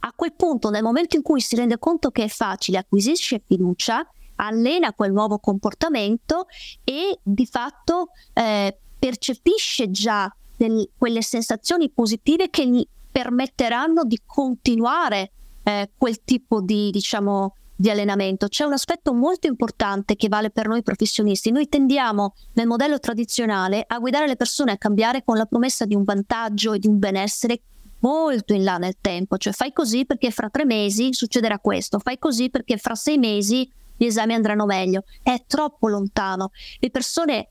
A 0.00 0.12
quel 0.14 0.32
punto, 0.34 0.70
nel 0.70 0.82
momento 0.82 1.16
in 1.16 1.22
cui 1.22 1.40
si 1.40 1.56
rende 1.56 1.78
conto 1.78 2.10
che 2.10 2.24
è 2.24 2.28
facile, 2.28 2.78
acquisisce 2.78 3.42
fiducia, 3.46 4.06
allena 4.36 4.92
quel 4.92 5.12
nuovo 5.12 5.38
comportamento 5.38 6.46
e 6.84 7.18
di 7.22 7.46
fatto 7.46 8.08
eh, 8.32 8.78
percepisce 8.98 9.90
già 9.90 10.34
del, 10.56 10.88
quelle 10.96 11.22
sensazioni 11.22 11.90
positive 11.90 12.48
che 12.48 12.66
gli 12.66 12.86
permetteranno 13.10 14.04
di 14.04 14.20
continuare 14.24 15.32
eh, 15.62 15.90
quel 15.96 16.22
tipo 16.24 16.60
di, 16.62 16.90
diciamo, 16.90 17.54
di 17.76 17.90
allenamento. 17.90 18.48
C'è 18.48 18.64
un 18.64 18.74
aspetto 18.74 19.12
molto 19.14 19.46
importante 19.46 20.16
che 20.16 20.28
vale 20.28 20.50
per 20.50 20.68
noi 20.68 20.82
professionisti. 20.82 21.50
Noi 21.50 21.68
tendiamo 21.68 22.34
nel 22.54 22.66
modello 22.66 22.98
tradizionale 22.98 23.84
a 23.86 23.98
guidare 23.98 24.26
le 24.26 24.36
persone 24.36 24.72
a 24.72 24.76
cambiare 24.78 25.24
con 25.24 25.36
la 25.36 25.46
promessa 25.46 25.86
di 25.86 25.94
un 25.94 26.04
vantaggio 26.04 26.74
e 26.74 26.78
di 26.78 26.86
un 26.86 26.98
benessere 26.98 27.62
molto 28.00 28.52
in 28.52 28.64
là 28.64 28.78
nel 28.78 28.96
tempo, 29.00 29.36
cioè 29.36 29.52
fai 29.52 29.72
così 29.72 30.04
perché 30.04 30.30
fra 30.30 30.50
tre 30.50 30.64
mesi 30.64 31.12
succederà 31.12 31.58
questo, 31.58 31.98
fai 31.98 32.18
così 32.18 32.50
perché 32.50 32.76
fra 32.76 32.94
sei 32.94 33.18
mesi 33.18 33.70
gli 33.96 34.04
esami 34.04 34.34
andranno 34.34 34.64
meglio. 34.64 35.04
È 35.22 35.44
troppo 35.46 35.88
lontano. 35.88 36.50
Le 36.78 36.90
persone 36.90 37.48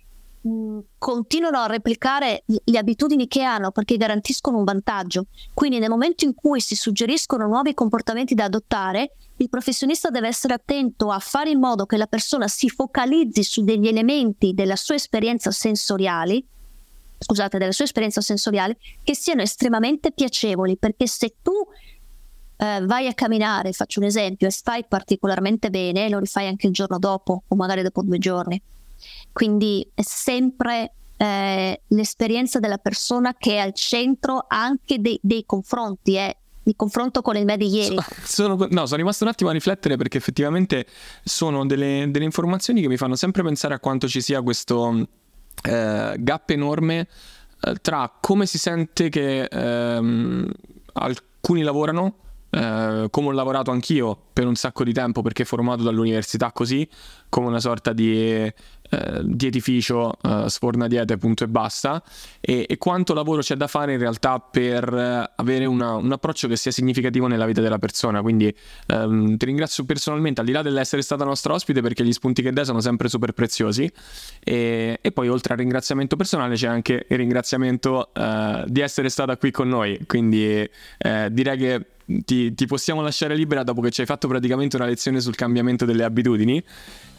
continuano 0.98 1.58
a 1.60 1.68
replicare 1.68 2.44
le 2.46 2.78
abitudini 2.78 3.28
che 3.28 3.44
hanno 3.44 3.72
perché 3.72 3.98
garantiscono 3.98 4.58
un 4.58 4.64
vantaggio. 4.64 5.26
Quindi 5.54 5.80
nel 5.80 5.90
momento 5.90 6.26
in 6.26 6.34
cui 6.34 6.62
si 6.62 6.76
suggeriscono 6.76 7.46
nuovi 7.46 7.74
comportamenti 7.74 8.36
da 8.36 8.46
adottare, 8.46 9.16
il 9.38 9.50
professionista 9.50 10.10
deve 10.10 10.28
essere 10.28 10.54
attento 10.54 11.12
a 11.12 11.20
fare 11.20 11.50
in 11.50 11.60
modo 11.60 11.86
che 11.86 11.98
la 11.98 12.08
persona 12.08 12.48
si 12.48 12.70
focalizzi 12.70 13.44
su 13.44 13.64
degli 13.64 13.88
elementi 13.88 14.54
della 14.54 14.76
sua 14.76 14.96
esperienza 14.96 15.52
sensoriali, 15.52 16.46
scusate, 17.20 17.58
della 17.58 17.72
sua 17.72 17.86
esperienza 17.86 18.22
sensoriale, 18.22 18.78
che 19.04 19.16
siano 19.16 19.42
estremamente 19.42 20.12
piacevoli, 20.12 20.78
perché 20.78 21.06
se 21.06 21.36
tu 21.42 21.54
eh, 22.58 22.86
vai 22.86 23.08
a 23.08 23.14
camminare, 23.14 23.72
faccio 23.74 24.00
un 24.00 24.08
esempio, 24.08 24.48
e 24.48 24.52
stai 24.52 24.86
particolarmente 24.88 25.70
bene, 25.70 26.10
lo 26.10 26.20
rifai 26.20 26.48
anche 26.48 26.68
il 26.68 26.74
giorno 26.74 26.98
dopo 26.98 27.44
o 27.48 27.56
magari 27.56 27.84
dopo 27.84 28.02
due 28.02 28.18
giorni 28.18 28.62
quindi 29.32 29.88
è 29.94 30.02
sempre 30.02 30.94
eh, 31.18 31.82
l'esperienza 31.88 32.60
della 32.60 32.78
persona 32.78 33.34
che 33.38 33.54
è 33.54 33.58
al 33.60 33.74
centro 33.74 34.46
anche 34.48 35.00
dei, 35.00 35.20
dei 35.22 35.44
confronti. 35.46 36.16
Eh 36.16 36.38
il 36.64 36.76
confronto 36.76 37.24
con 37.24 37.36
il 37.36 37.46
me 37.46 37.58
di 37.58 37.68
ieri. 37.68 37.96
Sono, 38.24 38.56
no, 38.70 38.86
sono 38.86 38.98
rimasto 38.98 39.24
un 39.24 39.32
attimo 39.32 39.50
a 39.50 39.54
riflettere 39.54 39.98
perché 39.98 40.18
effettivamente 40.18 40.86
sono 41.24 41.66
delle, 41.66 42.06
delle 42.12 42.26
informazioni 42.26 42.80
che 42.82 42.88
mi 42.88 42.98
fanno 42.98 43.16
sempre 43.16 43.42
pensare 43.42 43.74
a 43.74 43.80
quanto 43.80 44.08
ci 44.08 44.22
sia 44.22 44.44
questo 44.44 45.08
eh, 45.64 46.16
gap 46.18 46.50
enorme 46.50 47.08
eh, 47.62 47.76
tra 47.82 48.12
come 48.20 48.46
si 48.46 48.58
sente 48.58 49.10
che 49.10 49.44
ehm, 49.44 50.50
alcuni 50.94 51.62
lavorano 51.62 52.16
eh, 52.52 53.08
come 53.12 53.28
ho 53.28 53.32
lavorato 53.32 53.70
anch'io 53.72 54.18
per 54.34 54.48
un 54.48 54.56
sacco 54.56 54.84
di 54.84 54.94
tempo 54.94 55.22
perché 55.22 55.46
formato 55.46 55.84
dall'università 55.84 56.52
così, 56.52 56.88
come 57.30 57.48
una 57.48 57.60
sorta 57.60 57.94
di 57.94 58.52
eh, 58.90 59.22
dietificio, 59.24 60.14
eh, 60.22 60.46
sfornadiete 60.48 61.18
punto 61.18 61.44
e 61.44 61.48
basta, 61.48 62.02
e, 62.40 62.66
e, 62.68 62.78
quanto 62.78 63.14
lavoro 63.14 63.42
c'è 63.42 63.56
da 63.56 63.68
fare 63.68 63.94
in 63.94 64.00
realtà 64.00 64.40
per 64.40 64.94
eh, 64.94 65.32
avere 65.36 65.66
una, 65.66 65.96
un 65.96 66.12
approccio 66.12 66.48
che 66.48 66.56
sia 66.56 66.72
significativo 66.72 67.28
nella 67.28 67.46
vita 67.46 67.62
della 67.62 67.78
persona. 67.78 68.22
Quindi 68.22 68.54
ehm, 68.88 69.38
ti 69.38 69.46
ringrazio 69.46 69.86
personalmente, 69.86 70.42
al 70.42 70.48
di 70.48 70.54
là 70.54 70.62
dell'essere 70.62 71.02
stata 71.02 71.24
nostra 71.24 71.54
ospite, 71.54 71.82
perché 71.82 72.04
gli 72.04 72.14
spunti 72.14 72.42
che 72.42 72.52
dai 72.52 72.66
sono 72.66 72.82
sempre 72.82 73.10
super 73.10 73.34
preziosi. 73.34 73.92
E, 74.44 75.00
e 75.02 75.12
poi 75.12 75.30
oltre 75.30 75.54
al 75.54 75.60
ringraziamento 75.60 76.16
personale 76.16 76.56
c'è 76.56 76.68
anche 76.68 77.06
il 77.08 77.18
ringraziamento 77.18 78.14
eh, 78.14 78.64
di 78.68 78.82
essere 78.82 79.10
stata 79.10 79.38
qui 79.38 79.52
con 79.52 79.68
noi. 79.68 80.00
Quindi 80.06 80.68
eh, 80.98 81.28
direi 81.32 81.58
che 81.58 81.86
ti, 82.26 82.54
ti, 82.56 82.66
possiamo 82.66 83.02
lasciare 83.02 83.36
libera 83.36 83.64
dopo 83.64 83.82
che 83.82 83.92
ci 83.92 84.02
hai 84.02 84.08
fatto 84.08 84.28
praticamente 84.28 84.76
una 84.76 84.86
lezione 84.86 85.20
sul 85.22 85.36
cambiamento 85.36 85.86
delle 85.86 86.04
abitudini. 86.04 86.64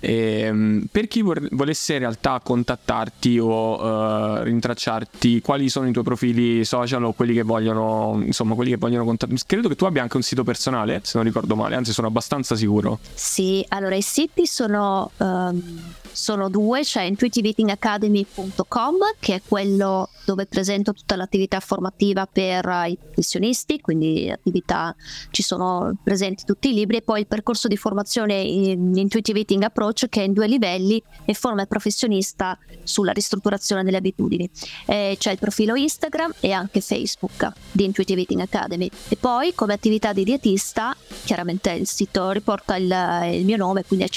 E, 0.01 0.41
ehm, 0.41 0.87
per 0.91 1.07
chi 1.07 1.23
volesse 1.23 1.93
in 1.95 1.99
realtà 2.01 2.41
contattarti 2.43 3.39
o 3.39 3.81
uh, 3.81 4.43
rintracciarti, 4.43 5.41
quali 5.43 5.69
sono 5.69 5.89
i 5.89 5.93
tuoi 5.93 6.05
profili 6.05 6.65
social 6.65 7.05
o 7.05 7.13
quelli 7.13 7.35
che 7.35 7.43
vogliono, 7.43 8.21
insomma, 8.25 8.55
quelli 8.55 8.71
che 8.71 8.77
vogliono 8.77 9.05
contattarti? 9.05 9.43
Credo 9.47 9.69
che 9.69 9.77
tu 9.77 9.85
abbia 9.85 10.03
anche 10.03 10.17
un 10.17 10.23
sito 10.23 10.43
personale, 10.43 11.01
se 11.05 11.13
non 11.15 11.27
ricordo 11.27 11.55
male, 11.55 11.77
anzi 11.77 11.93
sono 11.93 12.07
abbastanza 12.07 12.57
sicuro. 12.57 12.99
Sì, 13.15 13.65
allora 13.69 13.95
i 13.95 14.03
siti 14.03 14.47
sono, 14.47 15.11
um, 15.19 15.81
sono 16.11 16.49
due, 16.49 16.85
cioè 16.85 17.03
intuitiveeatingacademy.com 17.05 18.97
che 19.19 19.35
è 19.35 19.43
quello 19.47 20.09
dove 20.25 20.47
presento 20.47 20.93
tutta 20.93 21.17
l'attività 21.17 21.61
formativa 21.61 22.27
per 22.27 22.65
i 22.87 22.97
professionisti, 22.97 23.81
quindi 23.81 24.31
attività, 24.31 24.95
ci 25.31 25.43
sono 25.43 25.97
presenti 26.03 26.45
tutti 26.45 26.71
i 26.71 26.75
libri 26.75 26.99
e 26.99 27.03
poi 27.03 27.21
il 27.21 27.27
percorso 27.27 27.67
di 27.67 27.77
formazione 27.77 28.35
in 28.35 28.97
Intuitive 28.97 29.41
Eating 29.41 29.65
Approach 29.65 29.90
che 30.09 30.21
è 30.21 30.25
in 30.25 30.33
due 30.33 30.47
livelli 30.47 31.03
e 31.25 31.35
forma 31.35 31.63
il 31.63 31.69
professionista 31.69 32.59
sulla 32.83 33.13
ristrutturazione 33.13 33.85
delle 33.85 33.97
abitudini. 33.99 34.49
Eh, 34.87 35.17
c'è 35.19 35.33
il 35.33 35.39
profilo 35.39 35.75
Instagram 35.75 36.35
e 36.41 36.53
anche 36.53 36.81
Facebook 36.81 37.53
di 37.71 37.85
Intuitive 37.85 38.21
Eating 38.21 38.41
Academy 38.41 38.91
e 39.09 39.17
poi 39.17 39.55
come 39.55 39.75
attività 39.75 40.13
di 40.13 40.25
dietista 40.25 40.97
chiaramente 41.25 41.71
il 41.73 41.87
sito 41.87 42.31
riporta 42.31 42.77
il, 42.77 42.85
il 43.33 43.45
mio 43.45 43.57
nome 43.57 43.85
quindi 43.85 44.05
è 44.05 44.09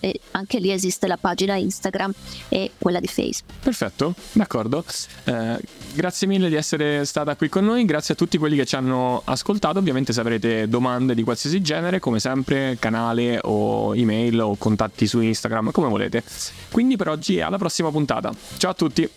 e 0.00 0.20
anche 0.32 0.58
lì 0.58 0.70
esiste 0.70 1.06
la 1.06 1.16
pagina 1.16 1.54
Instagram 1.56 2.12
e 2.48 2.72
quella 2.78 3.00
di 3.00 3.06
Facebook. 3.06 3.52
Perfetto, 3.62 4.14
d'accordo. 4.32 4.84
Eh, 5.24 5.58
grazie 5.94 6.26
mille 6.26 6.48
di 6.48 6.54
essere 6.54 7.04
stata 7.04 7.36
qui 7.36 7.48
con 7.48 7.64
noi, 7.64 7.84
grazie 7.84 8.14
a 8.14 8.16
tutti 8.16 8.38
quelli 8.38 8.56
che 8.56 8.66
ci 8.66 8.76
hanno 8.76 9.22
ascoltato. 9.24 9.78
Ovviamente 9.78 10.12
se 10.12 10.20
avrete 10.20 10.68
domande 10.68 11.14
di 11.14 11.22
qualsiasi 11.22 11.60
genere, 11.60 12.00
come 12.00 12.20
sempre, 12.20 12.76
canale 12.78 13.38
o 13.42 13.94
email 13.94 14.13
o 14.40 14.56
contatti 14.56 15.06
su 15.06 15.20
Instagram, 15.20 15.70
come 15.70 15.88
volete. 15.88 16.22
Quindi 16.70 16.96
per 16.96 17.08
oggi 17.08 17.40
alla 17.40 17.58
prossima 17.58 17.90
puntata. 17.90 18.32
Ciao 18.56 18.70
a 18.70 18.74
tutti! 18.74 19.10